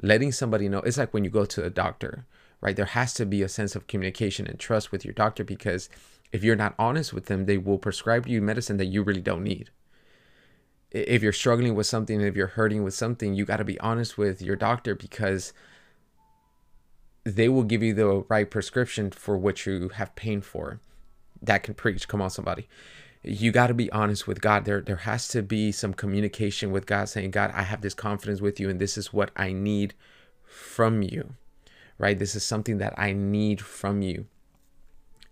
Letting 0.00 0.30
somebody 0.30 0.68
know. 0.68 0.80
It's 0.80 0.98
like 0.98 1.12
when 1.12 1.24
you 1.24 1.30
go 1.30 1.46
to 1.46 1.64
a 1.64 1.70
doctor, 1.70 2.26
right? 2.60 2.76
There 2.76 2.84
has 2.84 3.14
to 3.14 3.26
be 3.26 3.42
a 3.42 3.48
sense 3.48 3.74
of 3.74 3.88
communication 3.88 4.46
and 4.46 4.60
trust 4.60 4.92
with 4.92 5.04
your 5.04 5.14
doctor 5.14 5.42
because 5.42 5.88
if 6.36 6.44
you're 6.44 6.54
not 6.54 6.74
honest 6.78 7.14
with 7.14 7.26
them, 7.26 7.46
they 7.46 7.56
will 7.56 7.78
prescribe 7.78 8.26
you 8.26 8.42
medicine 8.42 8.76
that 8.76 8.86
you 8.86 9.02
really 9.02 9.22
don't 9.22 9.42
need. 9.42 9.70
If 10.90 11.22
you're 11.22 11.32
struggling 11.32 11.74
with 11.74 11.86
something, 11.86 12.20
if 12.20 12.36
you're 12.36 12.46
hurting 12.46 12.84
with 12.84 12.92
something, 12.92 13.34
you 13.34 13.46
got 13.46 13.56
to 13.56 13.64
be 13.64 13.80
honest 13.80 14.18
with 14.18 14.42
your 14.42 14.54
doctor 14.54 14.94
because 14.94 15.54
they 17.24 17.48
will 17.48 17.64
give 17.64 17.82
you 17.82 17.94
the 17.94 18.24
right 18.28 18.50
prescription 18.50 19.10
for 19.10 19.38
what 19.38 19.64
you 19.64 19.88
have 19.88 20.14
pain 20.14 20.42
for. 20.42 20.80
That 21.40 21.62
can 21.62 21.72
preach. 21.72 22.06
Come 22.06 22.20
on, 22.20 22.30
somebody. 22.30 22.68
You 23.22 23.50
got 23.50 23.68
to 23.68 23.74
be 23.74 23.90
honest 23.90 24.26
with 24.26 24.42
God. 24.42 24.66
There, 24.66 24.82
there 24.82 24.96
has 24.96 25.26
to 25.28 25.42
be 25.42 25.72
some 25.72 25.94
communication 25.94 26.70
with 26.70 26.84
God 26.84 27.08
saying, 27.08 27.30
God, 27.30 27.50
I 27.54 27.62
have 27.62 27.80
this 27.80 27.94
confidence 27.94 28.42
with 28.42 28.60
you, 28.60 28.68
and 28.68 28.78
this 28.78 28.98
is 28.98 29.10
what 29.10 29.30
I 29.36 29.52
need 29.52 29.94
from 30.44 31.00
you 31.02 31.34
right? 31.98 32.18
This 32.18 32.34
is 32.34 32.44
something 32.44 32.78
that 32.78 32.94
I 32.96 33.12
need 33.12 33.60
from 33.60 34.02
you. 34.02 34.26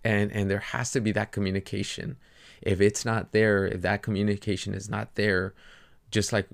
And 0.05 0.31
and 0.33 0.51
there 0.51 0.59
has 0.59 0.91
to 0.93 1.01
be 1.01 1.13
that 1.13 1.33
communication. 1.33 2.17
If 2.61 2.81
it's 2.81 3.05
not 3.05 3.33
there, 3.33 3.67
if 3.67 3.83
that 3.83 4.03
communication 4.03 4.75
is 4.75 4.89
not 4.89 5.15
there, 5.15 5.55
just 6.11 6.33
like 6.33 6.49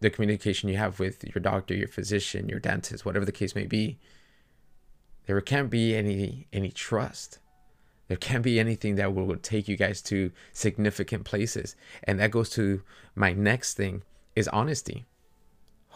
the 0.00 0.10
communication 0.10 0.68
you 0.68 0.76
have 0.76 0.98
with 0.98 1.24
your 1.24 1.42
doctor, 1.42 1.74
your 1.74 1.88
physician, 1.88 2.48
your 2.48 2.60
dentist, 2.60 3.04
whatever 3.04 3.24
the 3.24 3.32
case 3.32 3.54
may 3.54 3.66
be, 3.66 3.98
there 5.26 5.40
can't 5.40 5.70
be 5.70 5.94
any 5.94 6.46
any 6.52 6.70
trust. 6.70 7.38
There 8.08 8.16
can't 8.16 8.42
be 8.42 8.58
anything 8.58 8.96
that 8.96 9.14
will 9.14 9.36
take 9.36 9.68
you 9.68 9.76
guys 9.76 10.02
to 10.02 10.32
significant 10.52 11.24
places. 11.24 11.76
And 12.02 12.18
that 12.18 12.32
goes 12.32 12.50
to 12.50 12.82
my 13.14 13.32
next 13.32 13.76
thing 13.76 14.02
is 14.34 14.48
honesty. 14.48 15.06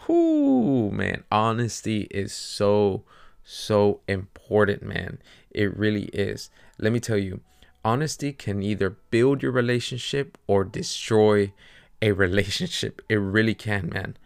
Whoo, 0.07 0.93
man, 0.93 1.25
honesty 1.33 2.03
is 2.13 2.33
so 2.33 3.03
so 3.45 4.01
important, 4.09 4.83
man. 4.83 5.19
It 5.51 5.77
really 5.77 6.05
is. 6.07 6.51
Let 6.79 6.93
me 6.93 7.01
tell 7.01 7.19
you, 7.19 7.41
honesty 7.85 8.33
can 8.33 8.63
either 8.63 8.91
build 9.11 9.43
your 9.43 9.53
relationship 9.53 10.39
or 10.47 10.65
destroy 10.65 11.53
a 12.01 12.13
relationship. 12.25 13.03
It 13.09 13.17
really 13.17 13.55
can, 13.55 13.91
man. 13.91 14.17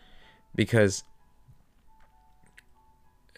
Because 0.54 1.02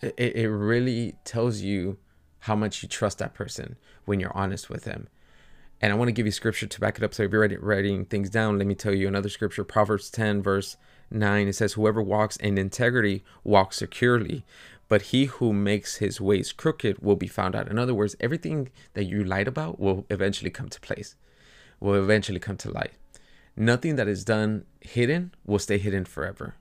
it, 0.03 0.37
it 0.37 0.49
really 0.49 1.17
tells 1.25 1.61
you 1.61 1.99
how 2.41 2.57
much 2.57 2.83
you 2.83 2.89
trust 2.89 3.19
that 3.19 3.35
person 3.35 3.77
when 4.05 4.21
you're 4.21 4.37
honest 4.37 4.71
with 4.71 4.85
them. 4.85 5.09
And 5.83 5.93
I 5.93 5.97
want 5.97 6.09
to 6.09 6.13
give 6.13 6.27
you 6.27 6.33
scripture 6.33 6.67
to 6.67 6.81
back 6.81 6.99
it 6.99 7.05
up. 7.05 7.15
So 7.15 7.23
if 7.23 7.33
you're 7.33 7.59
writing 7.61 8.05
things 8.05 8.29
down, 8.29 8.59
let 8.59 8.67
me 8.67 8.75
tell 8.75 8.95
you 8.95 9.09
another 9.09 9.31
scripture, 9.31 9.65
Proverbs 9.65 10.11
10, 10.11 10.43
verse 10.43 10.77
9. 11.11 11.49
It 11.49 11.55
says, 11.55 11.73
Whoever 11.73 12.03
walks 12.03 12.37
in 12.37 12.59
integrity 12.59 13.25
walks 13.45 13.79
securely, 13.79 14.45
but 14.90 15.02
he 15.02 15.26
who 15.26 15.52
makes 15.52 15.99
his 15.99 16.20
ways 16.20 16.50
crooked 16.50 16.99
will 16.99 17.14
be 17.14 17.28
found 17.28 17.54
out. 17.54 17.68
In 17.68 17.78
other 17.78 17.94
words, 17.94 18.16
everything 18.18 18.70
that 18.94 19.04
you 19.04 19.23
lied 19.23 19.47
about 19.47 19.78
will 19.78 20.04
eventually 20.11 20.50
come 20.50 20.68
to 20.68 20.80
place, 20.80 21.14
will 21.78 21.94
eventually 21.94 22.40
come 22.40 22.56
to 22.56 22.73
light. 22.73 22.90
Nothing 23.56 23.94
that 23.94 24.09
is 24.09 24.25
done 24.25 24.64
hidden 24.80 25.32
will 25.47 25.61
stay 25.61 25.78
hidden 25.78 26.04
forever. 26.04 26.56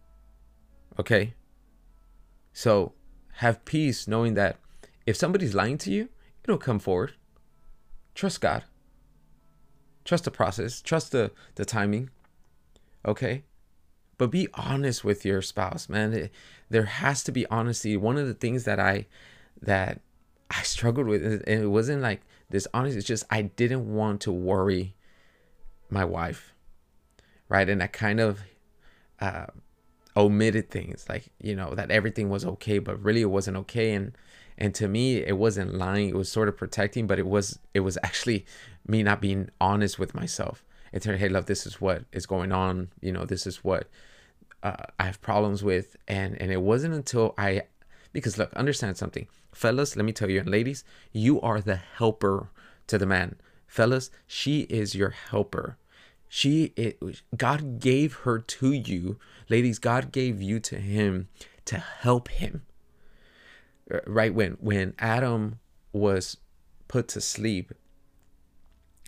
Okay? 1.00 1.34
So 2.54 2.94
have 3.38 3.66
peace 3.66 4.08
knowing 4.08 4.36
that 4.36 4.58
if 5.08 5.18
somebody's 5.18 5.56
lying 5.56 5.80
to 5.80 5.92
you, 5.92 6.10
it'll 6.44 6.60
come 6.60 6.78
forward. 6.78 7.14
Trust 8.14 8.42
God. 8.42 8.64
Trust 10.06 10.26
the 10.26 10.32
process. 10.32 10.84
Trust 10.84 11.14
the, 11.14 11.32
the 11.56 11.66
timing. 11.66 12.12
Okay? 13.08 13.42
But 14.20 14.32
be 14.32 14.50
honest 14.54 15.04
with 15.04 15.26
your 15.26 15.42
spouse, 15.42 15.88
man. 15.88 16.14
It, 16.14 16.32
there 16.70 16.84
has 16.84 17.24
to 17.24 17.32
be 17.32 17.48
honesty. 17.48 17.96
One 17.98 18.18
of 18.18 18.28
the 18.28 18.34
things 18.34 18.66
that 18.66 18.80
I 18.80 19.08
that 19.62 20.02
I 20.52 20.62
struggled 20.62 21.08
with, 21.08 21.24
and 21.24 21.42
it 21.48 21.68
wasn't 21.68 22.02
like 22.02 22.22
this 22.50 22.68
honesty, 22.74 22.98
it's 23.00 23.08
just 23.08 23.24
I 23.32 23.44
didn't 23.44 23.92
want 23.92 24.22
to 24.22 24.32
worry 24.32 24.94
my 25.90 26.04
wife. 26.04 26.54
Right. 27.48 27.68
And 27.68 27.82
I 27.82 27.88
kind 27.88 28.20
of 28.20 28.42
uh, 29.22 29.48
omitted 30.18 30.70
things 30.70 31.06
like, 31.08 31.30
you 31.42 31.56
know, 31.56 31.74
that 31.74 31.90
everything 31.90 32.30
was 32.30 32.46
okay, 32.46 32.78
but 32.80 33.02
really 33.02 33.22
it 33.22 33.32
wasn't 33.32 33.56
okay. 33.58 33.94
And 33.94 34.12
and 34.58 34.76
to 34.76 34.90
me 34.90 35.18
it 35.18 35.38
wasn't 35.38 35.76
lying, 35.76 36.10
it 36.10 36.16
was 36.16 36.30
sort 36.30 36.50
of 36.50 36.58
protecting, 36.58 37.08
but 37.08 37.20
it 37.20 37.26
was 37.26 37.58
it 37.74 37.80
was 37.80 37.98
actually 38.04 38.46
me 38.86 39.02
not 39.02 39.22
being 39.22 39.50
honest 39.62 39.98
with 39.98 40.14
myself 40.14 40.66
and 40.92 41.02
telling, 41.02 41.20
hey, 41.20 41.30
love, 41.30 41.46
this 41.46 41.66
is 41.66 41.80
what 41.80 42.04
is 42.12 42.26
going 42.26 42.52
on. 42.52 42.90
You 43.00 43.14
know, 43.14 43.24
this 43.24 43.48
is 43.48 43.64
what 43.64 43.88
uh, 44.64 44.76
I 45.00 45.06
have 45.06 45.22
problems 45.22 45.64
with. 45.64 45.96
And 46.08 46.40
and 46.42 46.52
it 46.52 46.62
wasn't 46.62 46.94
until 46.94 47.34
I, 47.38 47.64
because 48.14 48.38
look, 48.38 48.54
understand 48.54 48.98
something, 48.98 49.28
fellas. 49.54 49.96
Let 49.96 50.06
me 50.06 50.12
tell 50.12 50.30
you, 50.30 50.40
and 50.40 50.50
ladies, 50.50 50.84
you 51.12 51.40
are 51.42 51.62
the 51.62 51.76
helper 51.76 52.50
to 52.88 52.98
the 52.98 53.06
man. 53.06 53.36
Fellas, 53.68 54.10
she 54.26 54.62
is 54.62 54.96
your 54.96 55.12
helper. 55.12 55.78
She 56.28 56.74
it, 56.76 57.00
God 57.36 57.80
gave 57.80 58.14
her 58.18 58.40
to 58.40 58.72
you. 58.72 59.20
Ladies, 59.50 59.80
God 59.80 60.12
gave 60.12 60.42
you 60.42 60.60
to 60.62 60.78
him 60.78 61.28
to 61.66 61.78
help 61.78 62.30
him. 62.30 62.64
Right 64.06 64.34
when 64.34 64.54
when 64.60 64.94
Adam 65.00 65.60
was 65.92 66.38
put 66.88 67.08
to 67.10 67.22
sleep 67.22 67.74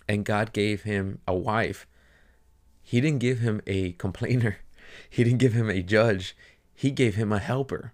and 0.07 0.25
God 0.25 0.53
gave 0.53 0.83
him 0.83 1.19
a 1.27 1.35
wife, 1.35 1.87
he 2.81 3.01
didn't 3.01 3.19
give 3.19 3.39
him 3.39 3.61
a 3.67 3.93
complainer. 3.93 4.57
He 5.09 5.23
didn't 5.23 5.39
give 5.39 5.53
him 5.53 5.69
a 5.69 5.81
judge. 5.81 6.35
He 6.73 6.91
gave 6.91 7.15
him 7.15 7.31
a 7.31 7.39
helper. 7.39 7.93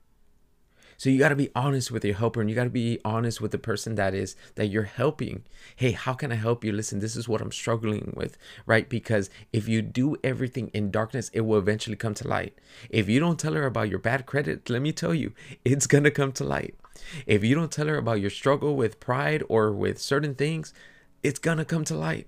So 1.00 1.12
you 1.12 1.20
got 1.20 1.30
to 1.30 1.36
be 1.36 1.52
honest 1.54 1.92
with 1.92 2.04
your 2.04 2.16
helper 2.16 2.42
and 2.42 2.50
you 2.50 2.56
got 2.56 2.64
to 2.64 2.72
be 2.72 3.00
honest 3.06 3.40
with 3.40 3.52
the 3.52 3.60
person 3.60 3.94
that 3.96 4.16
is 4.16 4.36
that 4.56 4.68
you're 4.68 4.84
helping. 4.84 5.44
Hey, 5.76 5.92
how 5.92 6.14
can 6.14 6.32
I 6.32 6.36
help 6.36 6.64
you? 6.64 6.72
Listen, 6.72 7.00
this 7.00 7.16
is 7.16 7.30
what 7.30 7.40
I'm 7.40 7.52
struggling 7.52 8.14
with, 8.18 8.36
right? 8.66 8.90
Because 8.90 9.30
if 9.54 9.68
you 9.68 9.84
do 9.84 10.18
everything 10.24 10.72
in 10.74 10.90
darkness, 10.90 11.30
it 11.34 11.42
will 11.42 11.60
eventually 11.60 11.96
come 11.96 12.16
to 12.16 12.28
light. 12.28 12.58
If 12.90 13.08
you 13.08 13.20
don't 13.20 13.40
tell 13.40 13.54
her 13.54 13.68
about 13.68 13.90
your 13.90 14.00
bad 14.00 14.26
credit, 14.26 14.72
let 14.72 14.82
me 14.82 14.92
tell 14.92 15.14
you, 15.14 15.34
it's 15.64 15.86
going 15.94 16.04
to 16.04 16.12
come 16.12 16.32
to 16.32 16.44
light. 16.44 16.74
If 17.28 17.44
you 17.44 17.54
don't 17.54 17.72
tell 17.72 17.88
her 17.88 17.98
about 17.98 18.20
your 18.20 18.32
struggle 18.32 18.76
with 18.76 19.00
pride 19.00 19.44
or 19.48 19.72
with 19.72 20.02
certain 20.02 20.34
things, 20.34 20.74
it's 21.22 21.38
going 21.38 21.60
to 21.60 21.66
come 21.66 21.86
to 21.86 21.96
light. 21.96 22.26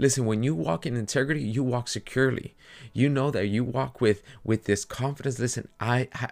Listen, 0.00 0.24
when 0.24 0.42
you 0.42 0.54
walk 0.54 0.86
in 0.86 0.96
integrity, 0.96 1.42
you 1.42 1.62
walk 1.62 1.86
securely. 1.86 2.54
You 2.94 3.10
know 3.10 3.30
that 3.32 3.48
you 3.48 3.62
walk 3.62 4.00
with 4.00 4.22
with 4.42 4.64
this 4.64 4.86
confidence. 4.86 5.38
Listen, 5.38 5.68
I, 5.78 6.08
I 6.14 6.30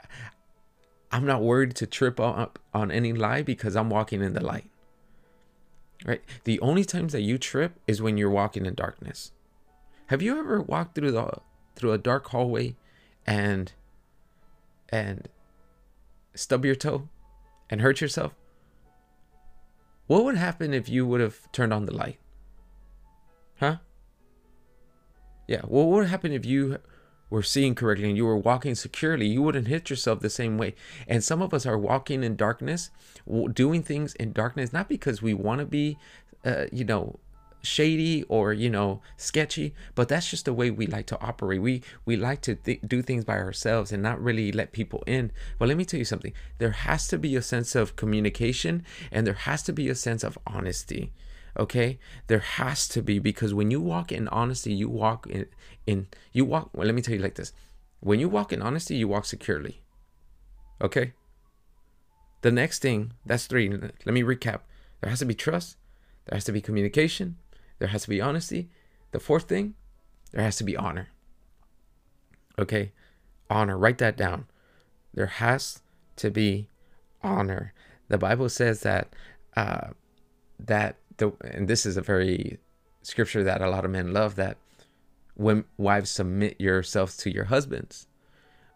I'm 1.12 1.26
not 1.26 1.42
worried 1.42 1.76
to 1.76 1.86
trip 1.86 2.18
up 2.18 2.58
on 2.72 2.90
any 2.90 3.12
lie 3.12 3.42
because 3.42 3.76
I'm 3.76 3.90
walking 3.90 4.22
in 4.22 4.32
the 4.32 4.42
light. 4.42 4.70
Right? 6.06 6.22
The 6.44 6.58
only 6.60 6.82
times 6.82 7.12
that 7.12 7.20
you 7.20 7.36
trip 7.36 7.78
is 7.86 8.00
when 8.00 8.16
you're 8.16 8.30
walking 8.30 8.64
in 8.64 8.72
darkness. 8.72 9.32
Have 10.06 10.22
you 10.22 10.38
ever 10.38 10.62
walked 10.62 10.94
through 10.94 11.12
the 11.12 11.30
through 11.76 11.92
a 11.92 11.98
dark 11.98 12.28
hallway 12.28 12.74
and 13.26 13.70
and 14.88 15.28
stub 16.34 16.64
your 16.64 16.74
toe 16.74 17.10
and 17.68 17.82
hurt 17.82 18.00
yourself? 18.00 18.34
What 20.06 20.24
would 20.24 20.36
happen 20.36 20.72
if 20.72 20.88
you 20.88 21.06
would 21.06 21.20
have 21.20 21.52
turned 21.52 21.74
on 21.74 21.84
the 21.84 21.94
light? 21.94 22.18
Huh? 23.60 23.78
Yeah. 25.46 25.62
Well, 25.66 25.86
What 25.86 25.96
would 25.96 26.08
happen 26.08 26.32
if 26.32 26.44
you 26.44 26.78
were 27.30 27.42
seeing 27.42 27.74
correctly 27.74 28.08
and 28.08 28.16
you 28.16 28.26
were 28.26 28.36
walking 28.36 28.74
securely? 28.74 29.26
You 29.26 29.42
wouldn't 29.42 29.68
hit 29.68 29.90
yourself 29.90 30.20
the 30.20 30.30
same 30.30 30.58
way. 30.58 30.74
And 31.06 31.24
some 31.24 31.42
of 31.42 31.52
us 31.52 31.66
are 31.66 31.78
walking 31.78 32.22
in 32.22 32.36
darkness, 32.36 32.90
doing 33.52 33.82
things 33.82 34.14
in 34.14 34.32
darkness, 34.32 34.72
not 34.72 34.88
because 34.88 35.22
we 35.22 35.34
want 35.34 35.60
to 35.60 35.66
be, 35.66 35.98
uh, 36.44 36.66
you 36.72 36.84
know, 36.84 37.18
shady 37.62 38.22
or 38.28 38.52
you 38.52 38.70
know 38.70 39.02
sketchy 39.16 39.74
but 39.96 40.08
that's 40.08 40.30
just 40.30 40.44
the 40.44 40.52
way 40.52 40.70
we 40.70 40.86
like 40.86 41.06
to 41.06 41.20
operate 41.20 41.60
we 41.60 41.82
we 42.04 42.16
like 42.16 42.40
to 42.40 42.54
th- 42.54 42.80
do 42.86 43.02
things 43.02 43.24
by 43.24 43.36
ourselves 43.36 43.90
and 43.90 44.00
not 44.00 44.22
really 44.22 44.52
let 44.52 44.70
people 44.70 45.02
in 45.08 45.32
but 45.58 45.66
let 45.66 45.76
me 45.76 45.84
tell 45.84 45.98
you 45.98 46.04
something 46.04 46.32
there 46.58 46.70
has 46.70 47.08
to 47.08 47.18
be 47.18 47.34
a 47.34 47.42
sense 47.42 47.74
of 47.74 47.96
communication 47.96 48.84
and 49.10 49.26
there 49.26 49.34
has 49.34 49.62
to 49.62 49.72
be 49.72 49.88
a 49.88 49.94
sense 49.94 50.22
of 50.22 50.38
honesty 50.46 51.12
okay? 51.58 51.98
There 52.26 52.38
has 52.38 52.86
to 52.88 53.02
be 53.02 53.18
because 53.18 53.52
when 53.52 53.70
you 53.70 53.80
walk 53.80 54.12
in 54.12 54.28
honesty 54.28 54.72
you 54.72 54.88
walk 54.88 55.26
in 55.26 55.46
in 55.86 56.06
you 56.32 56.44
walk 56.44 56.70
well 56.72 56.86
let 56.86 56.94
me 56.94 57.02
tell 57.02 57.14
you 57.14 57.22
like 57.22 57.34
this. 57.34 57.52
When 58.00 58.20
you 58.20 58.28
walk 58.28 58.52
in 58.52 58.62
honesty 58.62 58.96
you 58.96 59.08
walk 59.08 59.24
securely 59.24 59.82
okay? 60.80 61.12
The 62.42 62.52
next 62.52 62.80
thing 62.80 63.12
that's 63.26 63.46
three 63.46 63.68
let 63.68 64.06
me 64.06 64.22
recap. 64.22 64.60
There 65.00 65.10
has 65.10 65.18
to 65.20 65.26
be 65.26 65.34
trust 65.34 65.76
there 66.26 66.36
has 66.36 66.44
to 66.44 66.52
be 66.52 66.60
communication 66.60 67.36
there 67.78 67.88
has 67.88 68.02
to 68.02 68.08
be 68.08 68.20
honesty. 68.20 68.68
The 69.12 69.20
fourth 69.20 69.44
thing 69.44 69.74
there 70.32 70.42
has 70.42 70.56
to 70.56 70.64
be 70.64 70.76
honor 70.76 71.08
okay? 72.58 72.92
Honor 73.50 73.78
write 73.78 73.98
that 73.98 74.16
down. 74.16 74.46
There 75.14 75.26
has 75.26 75.80
to 76.16 76.30
be 76.30 76.68
honor. 77.22 77.72
The 78.08 78.18
bible 78.18 78.48
says 78.48 78.80
that 78.80 79.14
uh 79.56 79.88
that 80.58 80.96
the 81.18 81.32
and 81.42 81.68
this 81.68 81.86
is 81.86 81.96
a 81.96 82.02
very 82.02 82.58
scripture 83.02 83.44
that 83.44 83.60
a 83.60 83.70
lot 83.70 83.84
of 83.84 83.90
men 83.90 84.12
love 84.12 84.36
that 84.36 84.56
when 85.34 85.64
wives 85.76 86.10
submit 86.10 86.60
yourselves 86.60 87.16
to 87.18 87.32
your 87.32 87.44
husbands. 87.44 88.06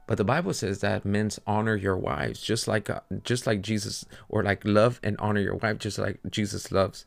But 0.06 0.18
the 0.18 0.25
bible 0.25 0.52
says 0.52 0.80
that 0.80 1.04
men 1.04 1.30
honor 1.46 1.76
your 1.76 1.96
wives 1.96 2.40
just 2.40 2.68
like 2.68 2.90
uh, 2.90 3.00
just 3.25 3.46
like 3.46 3.62
jesus 3.62 4.04
or 4.28 4.42
like 4.42 4.62
love 4.64 5.00
and 5.02 5.16
honor 5.18 5.40
your 5.40 5.54
wife 5.56 5.78
just 5.78 5.99
like 5.99 6.18
jesus 6.30 6.70
loves 6.70 7.06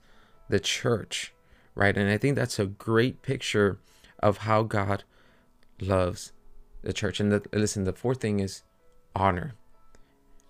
the 0.49 0.59
church 0.59 1.33
right? 1.75 1.95
And 1.97 2.09
i 2.09 2.17
think 2.17 2.35
that's 2.35 2.57
a 2.57 2.65
great 2.65 3.21
picture 3.21 3.77
of 4.19 4.39
how 4.39 4.63
god 4.63 5.03
loves 5.81 6.31
the 6.81 6.93
church. 6.93 7.19
And 7.19 7.31
the, 7.31 7.43
listen 7.51 7.83
the 7.83 7.93
fourth 7.93 8.21
thing 8.21 8.39
is 8.39 8.63
honor. 9.15 9.55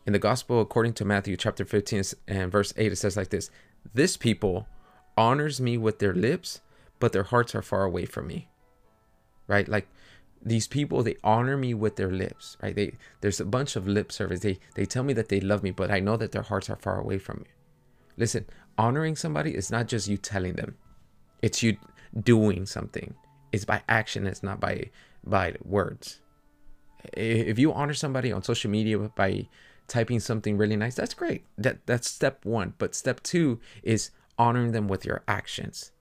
In 0.06 0.14
the 0.14 0.20
gospel 0.20 0.62
according 0.62 0.94
to 0.94 1.06
matthew 1.06 1.36
chapter 1.36 1.66
15 1.66 2.04
and 2.28 2.52
verse 2.52 2.74
8 2.78 2.92
it 2.92 2.96
says 2.98 3.18
like 3.18 3.30
this 3.30 3.50
this 3.94 4.18
people 4.18 4.68
honors 5.18 5.62
me 5.62 5.78
with 5.78 6.00
their 6.00 6.14
lips, 6.14 6.62
but 7.00 7.12
their 7.12 7.24
hearts 7.24 7.56
are 7.56 7.62
far 7.62 7.84
away 7.84 8.06
from 8.06 8.28
me. 8.28 8.50
Right? 9.48 9.68
Like 9.68 9.88
these 10.42 10.68
people 10.68 11.02
they 11.02 11.18
honor 11.24 11.58
me 11.58 11.74
with 11.74 11.96
their 11.96 12.12
lips 12.12 12.56
right? 12.62 12.76
They 12.76 12.94
there's 13.22 13.40
a 13.40 13.46
bunch 13.46 13.76
of 13.76 13.88
lip 13.88 14.12
service. 14.12 14.42
They 14.42 14.60
they 14.76 14.86
tell 14.86 15.04
me 15.04 15.14
that 15.14 15.30
they 15.30 15.40
love 15.40 15.64
me 15.64 15.72
but 15.72 15.90
i 15.90 16.00
know 16.00 16.18
that 16.18 16.32
their 16.32 16.44
hearts 16.44 16.70
are 16.70 16.76
far 16.76 17.00
away 17.00 17.18
from 17.18 17.40
me. 17.40 17.50
Listen 18.18 18.46
honoring 18.78 19.16
somebody 19.16 19.56
is 19.56 19.72
not 19.72 19.88
just 19.88 20.08
you 20.08 20.18
telling 20.18 20.54
them. 20.54 20.76
It's 21.42 21.64
you 21.64 21.78
doing 22.22 22.66
something. 22.66 23.16
It's 23.52 23.66
by 23.66 23.82
action. 23.88 24.28
It's 24.28 24.44
not 24.44 24.60
by 24.60 24.92
by 25.24 25.56
words. 25.64 26.22
If 27.14 27.60
you 27.60 27.74
honor 27.74 27.94
somebody 27.94 28.32
on 28.32 28.44
social 28.44 28.72
media 28.72 28.98
by 28.98 29.48
typing 29.88 30.20
something 30.20 30.58
really 30.58 30.76
nice 30.76 30.96
that's 30.96 31.14
great. 31.14 31.46
That 31.58 31.86
that's 31.86 32.10
step 32.10 32.46
one. 32.46 32.74
But 32.78 32.96
step 32.96 33.22
two 33.24 33.60
is 33.84 34.12
honoring 34.38 34.72
them 34.72 34.88
with 34.88 35.06
your 35.06 35.24
actions 35.28 35.92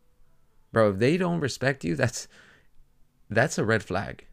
bro 0.72 0.90
if 0.90 0.98
they 0.98 1.16
don't 1.16 1.40
respect 1.40 1.84
you 1.84 1.94
that's 1.94 2.28
that's 3.30 3.58
a 3.58 3.64
red 3.64 3.82
flag 3.82 4.26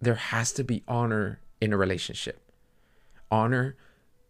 there 0.00 0.14
has 0.14 0.52
to 0.52 0.64
be 0.64 0.82
honor 0.88 1.40
in 1.60 1.72
a 1.72 1.76
relationship. 1.76 2.40
Honor 3.30 3.76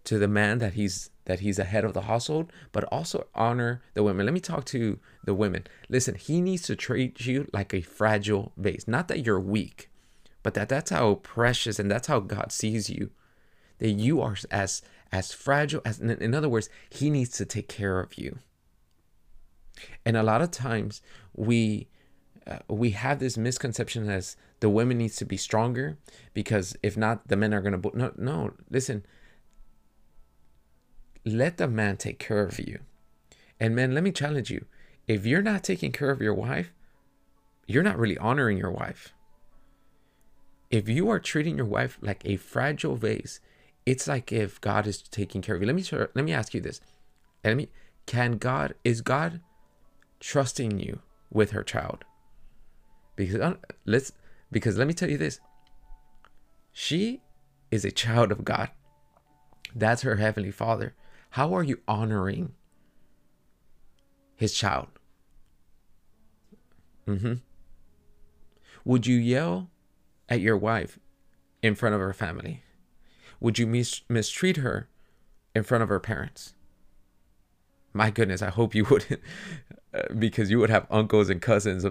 to 0.05 0.19
the 0.19 0.29
man 0.29 0.59
that 0.59 0.75
he's 0.75 1.11
that 1.27 1.41
he's 1.41 1.59
the 1.59 1.65
head 1.65 1.85
of 1.85 1.95
the 1.95 2.03
household, 2.03 2.53
but 2.73 2.83
also 2.85 3.29
honor 3.35 3.83
the 3.95 4.03
women. 4.03 4.27
Let 4.27 4.33
me 4.33 4.41
talk 4.41 4.65
to 4.67 4.99
the 5.25 5.35
women. 5.35 5.67
Listen, 5.89 6.17
he 6.17 6.41
needs 6.41 6.63
to 6.63 6.75
treat 6.75 7.25
you 7.25 7.49
like 7.53 7.73
a 7.73 7.83
fragile 7.83 8.53
vase. 8.57 8.89
Not 8.89 9.07
that 9.09 9.25
you're 9.25 9.39
weak, 9.39 9.91
but 10.43 10.55
that 10.55 10.69
that's 10.69 10.91
how 10.91 11.15
precious 11.17 11.79
and 11.79 11.91
that's 11.91 12.09
how 12.09 12.19
God 12.19 12.51
sees 12.51 12.91
you. 12.91 13.11
That 13.79 13.91
you 13.91 14.21
are 14.21 14.37
as 14.51 14.83
as 15.13 15.33
fragile 15.33 15.83
as 15.85 16.01
in 16.01 16.35
other 16.35 16.49
words, 16.49 16.69
he 16.89 17.11
needs 17.11 17.31
to 17.37 17.45
take 17.45 17.69
care 17.69 18.01
of 18.01 18.19
you. 18.19 18.39
And 20.05 20.17
a 20.17 20.23
lot 20.23 20.43
of 20.43 20.51
times 20.51 21.03
we 21.35 21.89
uh, 22.47 22.59
we 22.69 22.91
have 22.91 23.19
this 23.19 23.37
misconception 23.37 24.09
as 24.09 24.37
the 24.61 24.69
women 24.69 24.99
needs 24.99 25.17
to 25.17 25.25
be 25.25 25.37
stronger 25.37 25.99
because 26.35 26.77
if 26.83 26.97
not 26.97 27.29
the 27.29 27.37
men 27.37 27.55
are 27.55 27.61
going 27.61 27.73
to 27.73 27.79
bo- 27.79 27.93
no 27.95 28.13
no 28.17 28.53
listen. 28.71 29.05
Let 31.25 31.59
the 31.59 31.69
man 31.69 31.99
take 31.99 32.19
care 32.19 32.43
of 32.43 32.59
you. 32.59 32.79
And 33.59 33.77
men 33.77 33.95
let 33.95 34.03
me 34.03 34.11
challenge 34.11 34.51
you. 34.51 34.65
If 35.07 35.27
you're 35.27 35.43
not 35.43 35.63
taking 35.63 35.93
care 35.93 36.11
of 36.11 36.21
your 36.21 36.35
wife 36.35 36.73
you're 37.71 37.85
not 37.85 37.99
really 37.99 38.19
honoring 38.19 38.59
your 38.59 38.73
wife. 38.73 39.15
If 40.71 40.89
you 40.89 41.09
are 41.09 41.21
treating 41.21 41.57
your 41.57 41.67
wife 41.67 41.99
like 42.01 42.21
a 42.25 42.37
fragile 42.37 42.97
vase 42.97 43.39
it's 43.87 44.07
like 44.07 44.31
if 44.31 44.61
god 44.61 44.87
is 44.87 45.03
taking 45.03 45.41
care 45.43 45.55
of 45.55 45.63
you. 45.63 45.67
Let 45.67 45.77
me 45.77 45.85
let 46.15 46.25
me 46.25 46.33
ask 46.33 46.55
you 46.55 46.61
this. 46.61 46.81
Let 47.45 47.57
me 47.57 47.69
can 48.07 48.39
god 48.39 48.75
is 48.85 49.01
god 49.01 49.41
trusting 50.21 50.79
you 50.79 51.01
with 51.31 51.51
her 51.51 51.63
child 51.63 52.05
because 53.17 53.41
uh, 53.41 53.55
let's 53.85 54.13
because 54.51 54.79
let 54.79 54.87
me 54.87 54.95
tell 54.95 55.11
you 55.11 55.19
this. 55.19 55.41
She 56.73 57.21
is 57.71 57.85
a 57.85 57.91
child 57.91 58.33
of 58.33 58.45
God. 58.45 58.71
That's 59.75 60.03
her 60.03 60.17
heavenly 60.17 60.51
Father. 60.51 60.95
How 61.31 61.55
are 61.55 61.63
you 61.63 61.81
honoring 61.87 62.53
his 64.35 64.55
child? 64.55 64.89
Mm-hmm. 67.07 67.35
Would 68.85 69.07
you 69.07 69.17
yell 69.17 69.69
at 70.29 70.41
your 70.41 70.57
wife 70.57 70.99
in 71.63 71.75
front 71.75 71.95
of 71.95 72.01
her 72.01 72.13
family? 72.13 72.63
Would 73.39 73.59
you 73.59 73.67
mis- 73.67 74.03
mistreat 74.09 74.59
her 74.59 74.89
in 75.55 75.63
front 75.63 75.83
of 75.83 75.89
her 75.89 76.01
parents? 76.01 76.55
My 77.93 78.11
goodness, 78.11 78.43
I 78.43 78.51
hope 78.51 78.75
you 78.75 78.85
would, 78.91 79.21
because 80.19 80.51
you 80.51 80.59
would 80.59 80.71
have 80.71 80.87
uncles 80.91 81.31
and 81.31 81.43
cousins 81.43 81.85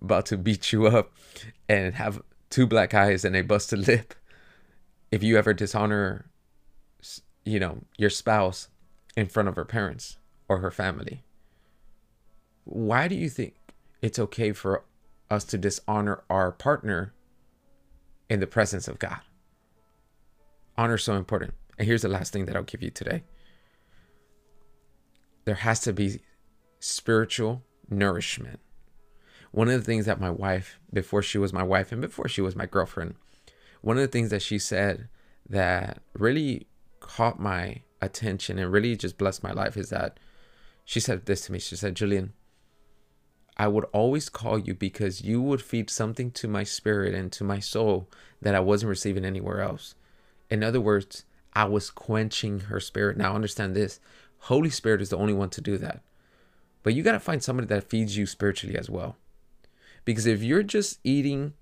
about 0.00 0.26
to 0.26 0.36
beat 0.36 0.72
you 0.72 0.86
up 0.86 1.12
and 1.68 1.94
have 1.94 2.20
two 2.50 2.66
black 2.66 2.94
eyes 2.94 3.24
and 3.24 3.36
a 3.36 3.42
busted 3.42 3.86
lip. 3.86 4.14
If 5.10 5.22
you 5.22 5.36
ever 5.38 5.54
dishonor 5.54 6.26
you 7.44 7.60
know 7.60 7.82
your 7.98 8.10
spouse 8.10 8.68
in 9.16 9.26
front 9.26 9.48
of 9.48 9.56
her 9.56 9.64
parents 9.64 10.16
or 10.48 10.58
her 10.58 10.70
family 10.70 11.22
why 12.64 13.08
do 13.08 13.14
you 13.14 13.28
think 13.28 13.54
it's 14.00 14.18
okay 14.18 14.52
for 14.52 14.84
us 15.30 15.44
to 15.44 15.58
dishonor 15.58 16.22
our 16.28 16.50
partner 16.50 17.12
in 18.28 18.40
the 18.40 18.46
presence 18.46 18.88
of 18.88 18.98
god? 18.98 19.20
Honor 20.76 20.98
so 20.98 21.14
important. 21.14 21.54
And 21.78 21.86
here's 21.86 22.02
the 22.02 22.08
last 22.08 22.32
thing 22.32 22.46
that 22.46 22.56
i'll 22.56 22.62
give 22.62 22.82
you 22.82 22.90
today. 22.90 23.22
There 25.44 25.56
has 25.56 25.80
to 25.80 25.92
be 25.92 26.20
spiritual 26.84 27.62
nourishment 27.88 28.60
one 29.54 29.68
of 29.68 29.74
the 29.74 29.84
things 29.84 30.06
that 30.06 30.20
my 30.20 30.30
wife, 30.30 30.80
before 30.92 31.22
she 31.22 31.38
was 31.38 31.52
my 31.52 31.62
wife 31.62 31.92
and 31.92 32.00
before 32.00 32.26
she 32.26 32.40
was 32.40 32.56
my 32.56 32.66
girlfriend, 32.66 33.14
one 33.82 33.96
of 33.96 34.00
the 34.00 34.08
things 34.08 34.30
that 34.30 34.42
she 34.42 34.58
said 34.58 35.08
that 35.48 36.02
really 36.14 36.66
caught 36.98 37.38
my 37.38 37.82
attention 38.02 38.58
and 38.58 38.72
really 38.72 38.96
just 38.96 39.16
blessed 39.16 39.44
my 39.44 39.52
life 39.52 39.76
is 39.76 39.90
that 39.90 40.18
she 40.84 40.98
said 40.98 41.26
this 41.26 41.42
to 41.42 41.52
me. 41.52 41.60
She 41.60 41.76
said, 41.76 41.94
Julian, 41.94 42.32
I 43.56 43.68
would 43.68 43.84
always 43.92 44.28
call 44.28 44.58
you 44.58 44.74
because 44.74 45.22
you 45.22 45.40
would 45.40 45.62
feed 45.62 45.88
something 45.88 46.32
to 46.32 46.48
my 46.48 46.64
spirit 46.64 47.14
and 47.14 47.30
to 47.30 47.44
my 47.44 47.60
soul 47.60 48.08
that 48.42 48.56
I 48.56 48.60
wasn't 48.60 48.90
receiving 48.90 49.24
anywhere 49.24 49.60
else. 49.60 49.94
In 50.50 50.64
other 50.64 50.80
words, 50.80 51.22
I 51.52 51.66
was 51.66 51.90
quenching 51.90 52.60
her 52.60 52.80
spirit. 52.80 53.16
Now, 53.16 53.36
understand 53.36 53.76
this 53.76 54.00
Holy 54.38 54.70
Spirit 54.70 55.00
is 55.00 55.10
the 55.10 55.16
only 55.16 55.32
one 55.32 55.50
to 55.50 55.60
do 55.60 55.78
that. 55.78 56.02
But 56.84 56.94
you 56.94 57.02
got 57.02 57.12
to 57.12 57.20
find 57.20 57.42
somebody 57.42 57.66
that 57.66 57.90
feeds 57.90 58.16
you 58.16 58.26
spiritually 58.26 58.78
as 58.78 58.88
well. 58.88 59.16
Because 60.04 60.26
if 60.26 60.42
you're 60.42 60.62
just 60.62 61.00
eating 61.02 61.54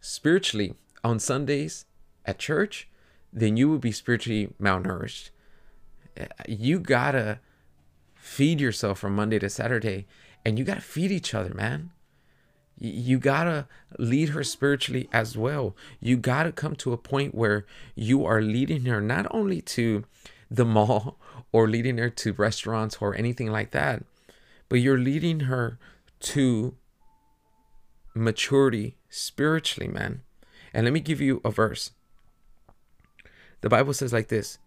spiritually 0.00 0.74
on 1.04 1.20
Sundays 1.20 1.84
at 2.24 2.38
church, 2.38 2.88
then 3.32 3.56
you 3.56 3.68
will 3.68 3.78
be 3.78 3.92
spiritually 3.92 4.52
malnourished. 4.60 5.30
You 6.48 6.78
gotta 6.78 7.40
feed 8.14 8.60
yourself 8.60 8.98
from 8.98 9.16
Monday 9.16 9.38
to 9.40 9.50
Saturday, 9.50 10.06
and 10.44 10.58
you 10.58 10.64
gotta 10.64 10.80
feed 10.80 11.10
each 11.10 11.34
other, 11.34 11.52
man. 11.52 11.90
You 12.78 13.18
gotta 13.18 13.66
lead 13.98 14.30
her 14.30 14.44
spiritually 14.44 15.08
as 15.12 15.36
well. 15.36 15.76
You 16.00 16.16
gotta 16.16 16.52
come 16.52 16.76
to 16.76 16.92
a 16.92 16.98
point 16.98 17.34
where 17.34 17.66
you 17.94 18.24
are 18.24 18.40
leading 18.40 18.84
her 18.84 19.00
not 19.00 19.26
only 19.30 19.60
to 19.62 20.04
the 20.50 20.64
mall 20.64 21.18
or 21.52 21.68
leading 21.68 21.98
her 21.98 22.10
to 22.10 22.32
restaurants 22.32 22.98
or 23.00 23.14
anything 23.14 23.50
like 23.50 23.72
that, 23.72 24.04
but 24.68 24.80
you're 24.80 24.98
leading 24.98 25.40
her 25.40 25.78
to 26.20 26.76
maturity 28.14 28.96
spiritually, 29.08 29.88
man. 29.88 30.22
And 30.72 30.84
let 30.84 30.92
me 30.92 31.00
give 31.00 31.20
you 31.20 31.40
a 31.44 31.50
verse. 31.50 31.90
The 33.60 33.68
Bible 33.68 33.94
says 33.94 34.12
like 34.12 34.28
this. 34.28 34.58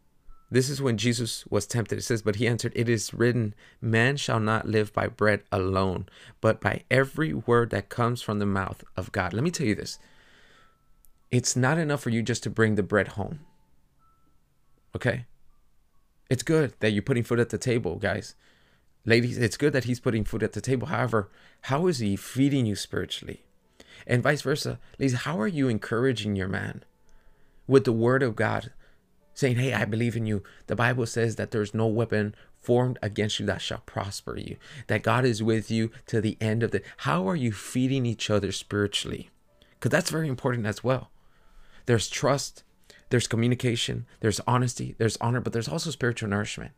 This 0.49 0.69
is 0.69 0.81
when 0.81 0.97
Jesus 0.97 1.45
was 1.47 1.67
tempted. 1.67 1.97
It 1.97 2.03
says, 2.03 2.21
But 2.21 2.37
he 2.37 2.47
answered, 2.47 2.71
It 2.75 2.87
is 2.87 3.13
written, 3.13 3.53
Man 3.81 4.15
shall 4.15 4.39
not 4.39 4.67
live 4.67 4.93
by 4.93 5.07
bread 5.07 5.43
alone, 5.51 6.07
but 6.39 6.61
by 6.61 6.83
every 6.89 7.33
word 7.33 7.69
that 7.71 7.89
comes 7.89 8.21
from 8.21 8.39
the 8.39 8.45
mouth 8.45 8.83
of 8.95 9.11
God. 9.11 9.33
Let 9.33 9.43
me 9.43 9.51
tell 9.51 9.67
you 9.67 9.75
this. 9.75 9.99
It's 11.31 11.57
not 11.57 11.77
enough 11.77 12.01
for 12.01 12.09
you 12.09 12.23
just 12.23 12.43
to 12.43 12.49
bring 12.49 12.75
the 12.75 12.83
bread 12.83 13.09
home. 13.09 13.41
Okay? 14.95 15.25
It's 16.29 16.43
good 16.43 16.73
that 16.79 16.91
you're 16.91 17.01
putting 17.01 17.23
food 17.23 17.41
at 17.41 17.49
the 17.49 17.57
table, 17.57 17.97
guys. 17.97 18.35
Ladies, 19.07 19.37
it's 19.37 19.55
good 19.55 19.71
that 19.71 19.85
he's 19.85 20.01
putting 20.01 20.25
food 20.25 20.43
at 20.43 20.51
the 20.51 20.59
table. 20.59 20.87
However, 20.87 21.29
how 21.61 21.87
is 21.87 21.99
he 21.99 22.17
feeding 22.17 22.65
you 22.65 22.75
spiritually? 22.75 23.41
And 24.05 24.21
vice 24.21 24.41
versa. 24.41 24.79
Ladies, 24.99 25.19
how 25.19 25.39
are 25.39 25.47
you 25.47 25.69
encouraging 25.69 26.35
your 26.35 26.49
man 26.49 26.83
with 27.67 27.85
the 27.85 27.93
word 27.93 28.21
of 28.21 28.35
God? 28.35 28.73
Saying, 29.33 29.55
hey, 29.55 29.73
I 29.73 29.85
believe 29.85 30.17
in 30.17 30.25
you. 30.25 30.43
The 30.65 30.75
Bible 30.75 31.05
says 31.05 31.37
that 31.37 31.51
there's 31.51 31.73
no 31.73 31.87
weapon 31.87 32.35
formed 32.59 32.99
against 33.01 33.39
you 33.39 33.45
that 33.45 33.61
shall 33.61 33.81
prosper 33.85 34.37
you. 34.37 34.57
That 34.87 35.03
God 35.03 35.23
is 35.23 35.41
with 35.41 35.71
you 35.71 35.89
to 36.07 36.19
the 36.19 36.35
end 36.41 36.61
of 36.61 36.71
the. 36.71 36.81
How 36.97 37.29
are 37.29 37.35
you 37.35 37.53
feeding 37.53 38.05
each 38.05 38.29
other 38.29 38.51
spiritually? 38.51 39.29
Because 39.71 39.91
that's 39.91 40.11
very 40.11 40.27
important 40.27 40.67
as 40.67 40.83
well. 40.83 41.11
There's 41.85 42.09
trust, 42.09 42.63
there's 43.09 43.27
communication, 43.27 44.05
there's 44.19 44.41
honesty, 44.41 44.95
there's 44.97 45.15
honor, 45.21 45.39
but 45.39 45.53
there's 45.53 45.69
also 45.69 45.91
spiritual 45.91 46.27
nourishment. 46.27 46.73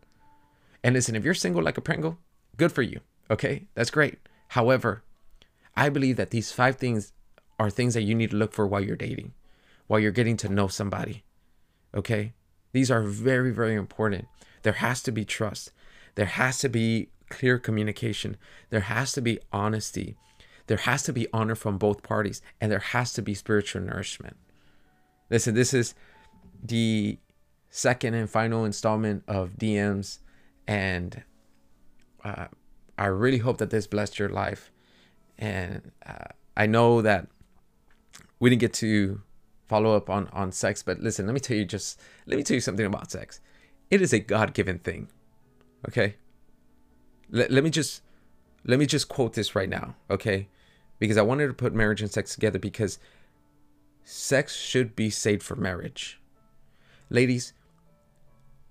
And 0.83 0.95
listen, 0.95 1.15
if 1.15 1.23
you're 1.23 1.33
single 1.33 1.61
like 1.61 1.77
a 1.77 1.81
Pringle, 1.81 2.17
good 2.57 2.71
for 2.71 2.81
you. 2.81 3.01
Okay, 3.29 3.67
that's 3.75 3.91
great. 3.91 4.19
However, 4.49 5.03
I 5.75 5.89
believe 5.89 6.15
that 6.17 6.31
these 6.31 6.51
five 6.51 6.77
things 6.77 7.13
are 7.59 7.69
things 7.69 7.93
that 7.93 8.03
you 8.03 8.15
need 8.15 8.31
to 8.31 8.37
look 8.37 8.53
for 8.53 8.65
while 8.65 8.83
you're 8.83 8.95
dating, 8.95 9.33
while 9.87 9.99
you're 9.99 10.11
getting 10.11 10.37
to 10.37 10.49
know 10.49 10.67
somebody. 10.67 11.23
Okay, 11.93 12.33
these 12.71 12.89
are 12.89 13.03
very, 13.03 13.51
very 13.51 13.75
important. 13.75 14.27
There 14.63 14.73
has 14.73 15.01
to 15.03 15.11
be 15.11 15.25
trust, 15.25 15.71
there 16.15 16.25
has 16.25 16.59
to 16.59 16.69
be 16.69 17.09
clear 17.29 17.59
communication, 17.59 18.37
there 18.69 18.81
has 18.81 19.11
to 19.13 19.21
be 19.21 19.39
honesty, 19.51 20.15
there 20.67 20.77
has 20.77 21.03
to 21.03 21.13
be 21.13 21.27
honor 21.33 21.55
from 21.55 21.77
both 21.77 22.03
parties, 22.03 22.41
and 22.59 22.71
there 22.71 22.79
has 22.79 23.13
to 23.13 23.21
be 23.21 23.33
spiritual 23.33 23.81
nourishment. 23.81 24.37
Listen, 25.29 25.53
this 25.53 25.73
is 25.73 25.93
the 26.63 27.17
second 27.69 28.15
and 28.15 28.29
final 28.29 28.65
installment 28.65 29.23
of 29.27 29.57
DMs 29.57 30.19
and 30.69 31.23
uh, 32.23 32.45
I 32.95 33.07
really 33.07 33.39
hope 33.39 33.57
that 33.57 33.71
this 33.71 33.87
blessed 33.87 34.19
your 34.19 34.29
life. 34.29 34.71
And 35.39 35.91
uh, 36.05 36.25
I 36.55 36.67
know 36.67 37.01
that 37.01 37.27
we 38.39 38.51
didn't 38.51 38.61
get 38.61 38.73
to 38.73 39.21
follow 39.67 39.95
up 39.95 40.09
on 40.09 40.27
on 40.31 40.51
sex, 40.51 40.83
but 40.83 40.99
listen, 40.99 41.25
let 41.25 41.33
me 41.33 41.39
tell 41.39 41.57
you 41.57 41.65
just 41.65 41.99
let 42.27 42.37
me 42.37 42.43
tell 42.43 42.53
you 42.53 42.61
something 42.61 42.85
about 42.85 43.09
sex. 43.09 43.41
It 43.89 43.99
is 44.01 44.13
a 44.13 44.19
God-given 44.19 44.79
thing. 44.79 45.07
Okay? 45.87 46.17
Let, 47.31 47.49
let 47.49 47.63
me 47.63 47.71
just 47.71 48.03
let 48.63 48.77
me 48.77 48.85
just 48.85 49.09
quote 49.09 49.33
this 49.33 49.55
right 49.55 49.69
now, 49.69 49.95
okay? 50.11 50.49
Because 50.99 51.17
I 51.17 51.23
wanted 51.23 51.47
to 51.47 51.53
put 51.53 51.73
marriage 51.73 52.03
and 52.03 52.11
sex 52.11 52.35
together 52.35 52.59
because 52.59 52.99
sex 54.03 54.55
should 54.55 54.95
be 54.95 55.09
saved 55.09 55.41
for 55.41 55.55
marriage. 55.55 56.21
Ladies, 57.09 57.53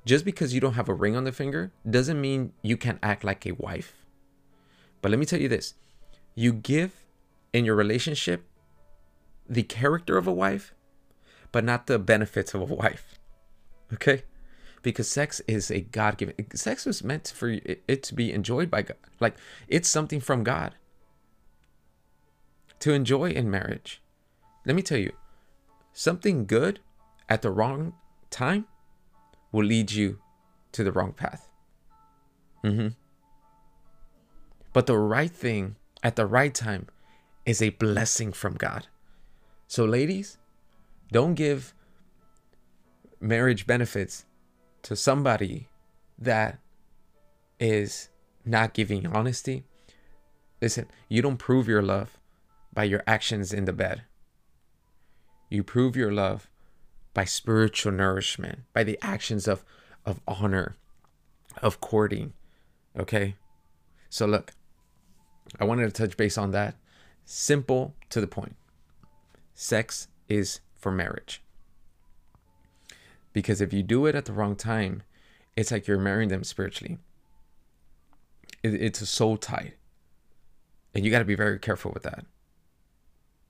just 0.08 0.24
because 0.24 0.54
you 0.54 0.60
don't 0.60 0.72
have 0.72 0.88
a 0.88 0.94
ring 0.94 1.14
on 1.14 1.24
the 1.24 1.32
finger 1.32 1.70
doesn't 1.88 2.18
mean 2.18 2.54
you 2.62 2.78
can't 2.78 2.98
act 3.02 3.24
like 3.24 3.44
a 3.44 3.52
wife. 3.52 4.06
But 5.02 5.10
let 5.10 5.20
me 5.20 5.26
tell 5.26 5.38
you 5.38 5.50
this 5.50 5.74
you 6.34 6.50
give 6.52 7.04
in 7.52 7.66
your 7.66 7.74
relationship 7.74 8.46
the 9.46 9.62
character 9.62 10.16
of 10.16 10.26
a 10.26 10.32
wife, 10.32 10.72
but 11.52 11.62
not 11.62 11.86
the 11.86 11.98
benefits 11.98 12.54
of 12.54 12.62
a 12.62 12.74
wife. 12.74 13.14
Okay? 13.90 14.24
Because 14.82 15.08
sex 15.08 15.40
is 15.48 15.70
a 15.70 15.80
God 15.80 16.18
given, 16.18 16.34
sex 16.54 16.84
was 16.84 17.02
meant 17.02 17.32
for 17.34 17.48
it 17.64 18.02
to 18.02 18.14
be 18.14 18.30
enjoyed 18.30 18.70
by 18.70 18.82
God. 18.82 18.98
Like, 19.18 19.34
it's 19.66 19.88
something 19.88 20.20
from 20.20 20.44
God 20.44 20.74
to 22.80 22.92
enjoy 22.92 23.30
in 23.30 23.50
marriage. 23.50 24.02
Let 24.66 24.76
me 24.76 24.82
tell 24.82 24.98
you, 24.98 25.12
something 25.94 26.44
good 26.44 26.80
at 27.30 27.40
the 27.40 27.50
wrong 27.50 27.94
time 28.28 28.66
will 29.52 29.64
lead 29.64 29.90
you 29.90 30.18
to 30.72 30.84
the 30.84 30.92
wrong 30.92 31.12
path. 31.12 31.48
Mm-hmm. 32.64 32.88
But 34.72 34.86
the 34.86 34.98
right 34.98 35.30
thing 35.30 35.76
at 36.02 36.16
the 36.16 36.26
right 36.26 36.54
time 36.54 36.86
is 37.46 37.62
a 37.62 37.70
blessing 37.70 38.32
from 38.32 38.54
God. 38.54 38.86
So, 39.66 39.84
ladies, 39.84 40.38
don't 41.10 41.34
give 41.34 41.74
marriage 43.20 43.66
benefits 43.66 44.26
to 44.82 44.94
somebody 44.94 45.68
that 46.18 46.58
is 47.58 48.08
not 48.44 48.74
giving 48.74 49.06
honesty. 49.06 49.64
Listen, 50.60 50.86
you 51.08 51.22
don't 51.22 51.38
prove 51.38 51.68
your 51.68 51.82
love 51.82 52.18
by 52.72 52.84
your 52.84 53.02
actions 53.06 53.52
in 53.52 53.64
the 53.64 53.72
bed. 53.72 54.02
You 55.50 55.62
prove 55.62 55.96
your 55.96 56.12
love 56.12 56.48
by 57.14 57.24
spiritual 57.24 57.92
nourishment, 57.92 58.60
by 58.72 58.84
the 58.84 58.98
actions 59.02 59.48
of, 59.48 59.64
of 60.04 60.20
honor, 60.26 60.76
of 61.62 61.80
courting. 61.80 62.32
Okay? 62.98 63.36
So, 64.08 64.26
look, 64.26 64.52
I 65.58 65.64
wanted 65.64 65.86
to 65.86 65.90
touch 65.90 66.16
base 66.16 66.38
on 66.38 66.50
that. 66.52 66.76
Simple 67.24 67.94
to 68.10 68.20
the 68.20 68.26
point. 68.26 68.56
Sex 69.54 70.08
is 70.28 70.60
for 70.76 70.92
marriage. 70.92 71.42
Because 73.32 73.60
if 73.60 73.72
you 73.72 73.82
do 73.82 74.06
it 74.06 74.14
at 74.14 74.24
the 74.24 74.32
wrong 74.32 74.56
time, 74.56 75.02
it's 75.56 75.70
like 75.70 75.86
you're 75.86 75.98
marrying 75.98 76.28
them 76.28 76.44
spiritually. 76.44 76.98
It, 78.62 78.74
it's 78.74 79.00
a 79.00 79.06
soul 79.06 79.36
tie. 79.36 79.74
And 80.94 81.04
you 81.04 81.10
got 81.10 81.18
to 81.18 81.24
be 81.24 81.34
very 81.34 81.58
careful 81.58 81.90
with 81.92 82.04
that. 82.04 82.24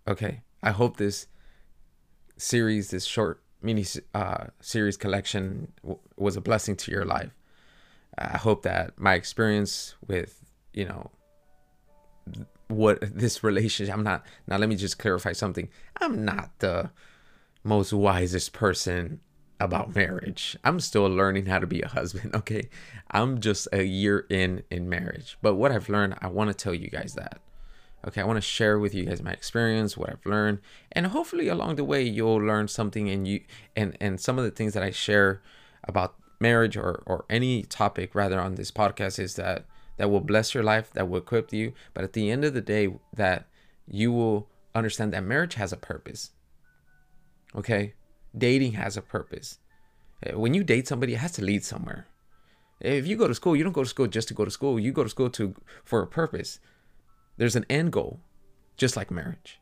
Okay. 0.06 0.42
I 0.62 0.70
hope 0.70 0.96
this 0.96 1.26
series, 2.36 2.90
this 2.90 3.04
short 3.04 3.40
mini 3.62 3.84
uh, 4.14 4.46
series 4.60 4.96
collection, 4.96 5.72
w- 5.82 6.00
was 6.16 6.36
a 6.36 6.40
blessing 6.40 6.76
to 6.76 6.90
your 6.90 7.04
life. 7.04 7.32
I 8.16 8.36
hope 8.36 8.62
that 8.62 8.98
my 8.98 9.14
experience 9.14 9.94
with, 10.06 10.44
you 10.72 10.84
know, 10.84 11.10
what 12.68 12.98
this 13.00 13.42
relationship 13.42 13.94
i'm 13.94 14.02
not 14.02 14.22
now 14.46 14.58
let 14.58 14.68
me 14.68 14.76
just 14.76 14.98
clarify 14.98 15.32
something. 15.32 15.68
I'm 16.00 16.24
not 16.24 16.50
the 16.58 16.90
most 17.64 17.92
wisest 17.92 18.52
person 18.52 19.20
about 19.60 19.94
marriage. 19.94 20.56
I'm 20.62 20.78
still 20.78 21.06
learning 21.06 21.46
how 21.46 21.58
to 21.58 21.66
be 21.66 21.80
a 21.82 21.88
husband 21.88 22.34
okay? 22.34 22.68
I'm 23.10 23.40
just 23.40 23.68
a 23.72 23.82
year 23.84 24.26
in 24.28 24.62
in 24.70 24.88
marriage. 24.88 25.38
But 25.40 25.54
what 25.54 25.72
i've 25.72 25.88
learned 25.88 26.16
i 26.20 26.28
want 26.28 26.48
to 26.48 26.54
tell 26.54 26.74
you 26.74 26.88
guys 26.88 27.14
that 27.14 27.40
okay 28.08 28.20
i 28.20 28.24
want 28.24 28.36
to 28.36 28.40
share 28.40 28.78
with 28.78 28.94
you 28.94 29.04
guys 29.04 29.22
my 29.22 29.30
experience 29.32 29.96
what 29.96 30.10
i've 30.10 30.26
learned 30.26 30.58
and 30.92 31.06
hopefully 31.08 31.48
along 31.48 31.76
the 31.76 31.84
way 31.84 32.02
you'll 32.02 32.36
learn 32.36 32.66
something 32.66 33.08
and 33.08 33.28
you 33.28 33.40
and 33.76 33.96
and 34.00 34.20
some 34.20 34.38
of 34.38 34.44
the 34.44 34.50
things 34.50 34.74
that 34.74 34.82
i 34.82 34.90
share 34.90 35.40
about 35.84 36.16
marriage 36.40 36.76
or 36.76 37.02
or 37.06 37.24
any 37.30 37.62
topic 37.62 38.14
rather 38.14 38.40
on 38.40 38.56
this 38.56 38.70
podcast 38.70 39.18
is 39.18 39.36
that 39.36 39.64
that 39.98 40.10
will 40.10 40.20
bless 40.20 40.54
your 40.54 40.62
life, 40.62 40.90
that 40.94 41.08
will 41.08 41.18
equip 41.18 41.52
you. 41.52 41.74
But 41.92 42.04
at 42.04 42.14
the 42.14 42.30
end 42.30 42.44
of 42.44 42.54
the 42.54 42.60
day, 42.62 42.88
that 43.12 43.46
you 43.86 44.10
will 44.10 44.48
understand 44.74 45.12
that 45.12 45.24
marriage 45.24 45.54
has 45.54 45.72
a 45.72 45.76
purpose. 45.76 46.30
Okay? 47.54 47.94
Dating 48.36 48.72
has 48.72 48.96
a 48.96 49.02
purpose. 49.02 49.58
Eh, 50.22 50.34
when 50.34 50.54
you 50.54 50.64
date 50.64 50.88
somebody, 50.88 51.14
it 51.14 51.18
has 51.18 51.32
to 51.32 51.44
lead 51.44 51.64
somewhere. 51.64 52.06
If 52.80 53.08
you 53.08 53.16
go 53.16 53.26
to 53.26 53.34
school, 53.34 53.56
you 53.56 53.64
don't 53.64 53.72
go 53.72 53.82
to 53.82 53.88
school 53.88 54.06
just 54.06 54.28
to 54.28 54.34
go 54.34 54.44
to 54.44 54.50
school. 54.50 54.78
You 54.78 54.92
go 54.92 55.02
to 55.02 55.10
school 55.10 55.30
to 55.30 55.54
for 55.84 56.00
a 56.00 56.06
purpose. 56.06 56.60
There's 57.38 57.56
an 57.56 57.64
end 57.70 57.92
goal, 57.92 58.20
just 58.76 58.96
like 58.96 59.10
marriage. 59.10 59.60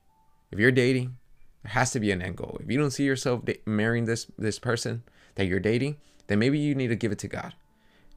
If 0.50 0.58
you're 0.58 0.72
dating, 0.72 1.16
there 1.62 1.72
has 1.72 1.92
to 1.92 2.00
be 2.00 2.10
an 2.10 2.22
end 2.22 2.36
goal. 2.36 2.58
If 2.60 2.70
you 2.70 2.78
don't 2.78 2.90
see 2.90 3.04
yourself 3.04 3.42
marrying 3.64 4.06
this 4.06 4.26
this 4.36 4.58
person 4.58 5.04
that 5.36 5.46
you're 5.46 5.60
dating, 5.60 5.98
then 6.26 6.38
maybe 6.38 6.58
you 6.58 6.74
need 6.74 6.88
to 6.88 6.96
give 6.96 7.12
it 7.12 7.18
to 7.20 7.28
God. 7.28 7.54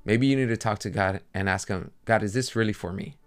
Maybe 0.05 0.27
you 0.27 0.35
need 0.35 0.49
to 0.49 0.57
talk 0.57 0.79
to 0.79 0.89
God 0.89 1.21
and 1.33 1.49
ask 1.49 1.67
Him, 1.67 1.91
God, 2.05 2.23
is 2.23 2.33
this 2.33 2.55
really 2.55 2.73
for 2.73 2.91
me? 2.91 3.17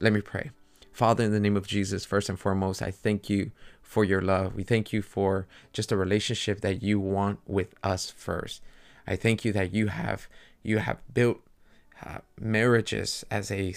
Let 0.00 0.12
me 0.12 0.20
pray. 0.20 0.50
Father, 0.92 1.24
in 1.24 1.30
the 1.30 1.40
name 1.40 1.56
of 1.56 1.66
Jesus, 1.66 2.04
first 2.04 2.28
and 2.28 2.38
foremost, 2.38 2.82
I 2.82 2.90
thank 2.90 3.30
you 3.30 3.52
for 3.80 4.04
your 4.04 4.20
love. 4.20 4.56
We 4.56 4.64
thank 4.64 4.92
you 4.92 5.00
for 5.00 5.46
just 5.72 5.92
a 5.92 5.96
relationship 5.96 6.60
that 6.62 6.82
you 6.82 6.98
want 6.98 7.38
with 7.46 7.74
us 7.84 8.10
first. 8.10 8.62
I 9.06 9.14
thank 9.14 9.44
you 9.44 9.52
that 9.52 9.72
you 9.72 9.86
have 9.86 10.28
you 10.62 10.78
have 10.78 10.98
built 11.14 11.40
uh, 12.04 12.18
marriages 12.38 13.24
as 13.30 13.50
a 13.50 13.72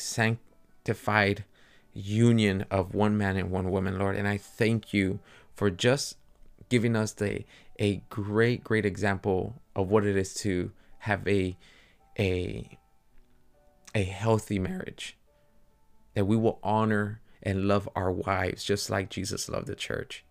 sanctified 0.83 1.45
union 1.93 2.65
of 2.71 2.95
one 2.95 3.17
man 3.17 3.37
and 3.37 3.51
one 3.51 3.69
woman, 3.69 3.99
Lord. 3.99 4.15
And 4.15 4.27
I 4.27 4.37
thank 4.37 4.93
you 4.93 5.19
for 5.53 5.69
just 5.69 6.17
giving 6.69 6.95
us 6.95 7.13
the 7.13 7.43
a 7.79 7.97
great, 8.09 8.63
great 8.63 8.85
example 8.85 9.61
of 9.75 9.89
what 9.89 10.05
it 10.05 10.15
is 10.15 10.33
to 10.35 10.71
have 10.99 11.27
a 11.27 11.57
a 12.19 12.77
a 13.93 14.03
healthy 14.03 14.59
marriage 14.59 15.17
that 16.13 16.25
we 16.25 16.35
will 16.35 16.59
honor 16.63 17.21
and 17.43 17.67
love 17.67 17.89
our 17.95 18.11
wives 18.11 18.63
just 18.63 18.89
like 18.89 19.09
Jesus 19.09 19.49
loved 19.49 19.67
the 19.67 19.75
church 19.75 20.23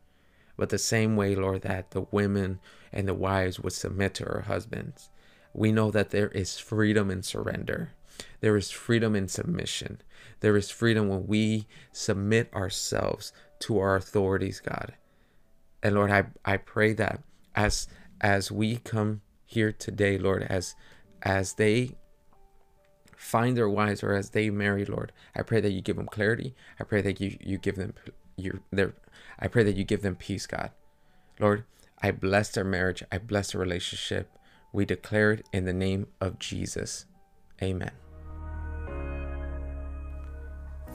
but 0.57 0.69
the 0.69 0.79
same 0.79 1.17
way 1.17 1.35
lord 1.35 1.63
that 1.63 1.91
the 1.91 2.03
women 2.11 2.61
and 2.93 3.09
the 3.09 3.15
wives 3.15 3.59
would 3.59 3.73
submit 3.73 4.15
to 4.15 4.27
our 4.27 4.43
husbands 4.43 5.11
we 5.53 5.73
know 5.73 5.91
that 5.91 6.11
there 6.11 6.29
is 6.29 6.59
freedom 6.59 7.11
in 7.11 7.23
surrender 7.23 7.93
there 8.41 8.57
is 8.57 8.71
freedom 8.71 9.15
in 9.15 9.29
submission 9.29 10.01
there 10.41 10.57
is 10.57 10.71
freedom 10.71 11.09
when 11.09 11.27
we 11.27 11.67
submit 11.93 12.53
ourselves 12.55 13.33
to 13.59 13.79
our 13.79 13.97
authorities 13.97 14.61
god 14.61 14.95
and 15.83 15.95
lord 15.95 16.11
i 16.11 16.25
i 16.45 16.57
pray 16.57 16.93
that 16.93 17.23
as 17.55 17.89
as 18.21 18.53
we 18.53 18.77
come 18.77 19.23
here 19.45 19.73
today, 19.73 20.19
Lord, 20.19 20.47
as 20.49 20.75
as 21.23 21.55
they 21.55 21.97
find 23.17 23.57
their 23.57 23.69
wives 23.69 24.03
or 24.03 24.15
as 24.15 24.31
they 24.31 24.49
marry, 24.49 24.85
Lord. 24.85 25.13
I 25.35 25.43
pray 25.43 25.61
that 25.61 25.73
you 25.73 25.81
give 25.81 25.97
them 25.97 26.07
clarity. 26.07 26.55
I 26.79 26.85
pray 26.85 27.03
that 27.03 27.21
you 27.21 27.37
you 27.41 27.59
give 27.59 27.77
them 27.77 27.95
your 28.37 28.61
their 28.71 28.95
I 29.39 29.49
pray 29.49 29.65
that 29.65 29.77
you 29.77 29.85
give 29.85 30.03
them 30.03 30.17
peace, 30.17 30.47
God. 30.47 30.71
Lord, 31.39 31.65
I 32.03 32.11
bless 32.11 32.51
their 32.51 32.65
marriage. 32.65 33.03
I 33.11 33.19
bless 33.19 33.53
their 33.53 33.61
relationship. 33.61 34.39
We 34.73 34.85
declare 34.85 35.33
it 35.33 35.47
in 35.53 35.65
the 35.65 35.73
name 35.73 36.07
of 36.21 36.39
Jesus. 36.39 37.07
Amen. 37.63 38.10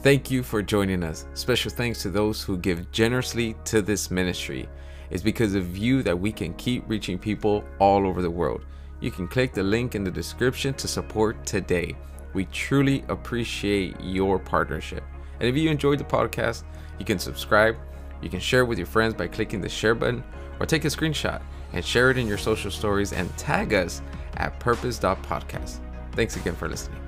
Thank 0.02 0.30
you 0.30 0.42
for 0.42 0.62
joining 0.62 1.02
us. 1.02 1.26
Special 1.34 1.70
thanks 1.70 2.02
to 2.02 2.10
those 2.10 2.42
who 2.42 2.58
give 2.58 2.90
generously 2.92 3.56
to 3.64 3.82
this 3.82 4.10
ministry. 4.10 4.68
It's 5.10 5.22
because 5.22 5.54
of 5.54 5.76
you 5.76 6.02
that 6.02 6.18
we 6.18 6.32
can 6.32 6.54
keep 6.54 6.88
reaching 6.88 7.18
people 7.18 7.64
all 7.78 8.06
over 8.06 8.22
the 8.22 8.30
world. 8.30 8.64
You 9.00 9.10
can 9.10 9.26
click 9.26 9.52
the 9.52 9.62
link 9.62 9.94
in 9.94 10.04
the 10.04 10.10
description 10.10 10.74
to 10.74 10.86
support 10.88 11.44
today. 11.44 11.96
We 12.34 12.44
truly 12.46 13.04
appreciate 13.08 13.96
your 14.00 14.38
partnership. 14.38 15.02
And 15.40 15.48
if 15.48 15.56
you 15.56 15.70
enjoyed 15.70 15.98
the 15.98 16.04
podcast, 16.04 16.64
you 16.98 17.04
can 17.04 17.18
subscribe, 17.18 17.76
you 18.22 18.28
can 18.30 18.40
share 18.40 18.60
it 18.60 18.66
with 18.66 18.78
your 18.78 18.86
friends 18.86 19.14
by 19.14 19.26
clicking 19.26 19.60
the 19.60 19.68
share 19.68 19.94
button, 19.94 20.22
or 20.60 20.66
take 20.66 20.84
a 20.84 20.88
screenshot 20.88 21.42
and 21.72 21.84
share 21.84 22.10
it 22.10 22.18
in 22.18 22.26
your 22.26 22.38
social 22.38 22.70
stories 22.70 23.12
and 23.12 23.34
tag 23.36 23.74
us 23.74 24.02
at 24.36 24.58
purpose.podcast. 24.60 25.78
Thanks 26.12 26.36
again 26.36 26.54
for 26.54 26.68
listening. 26.68 27.05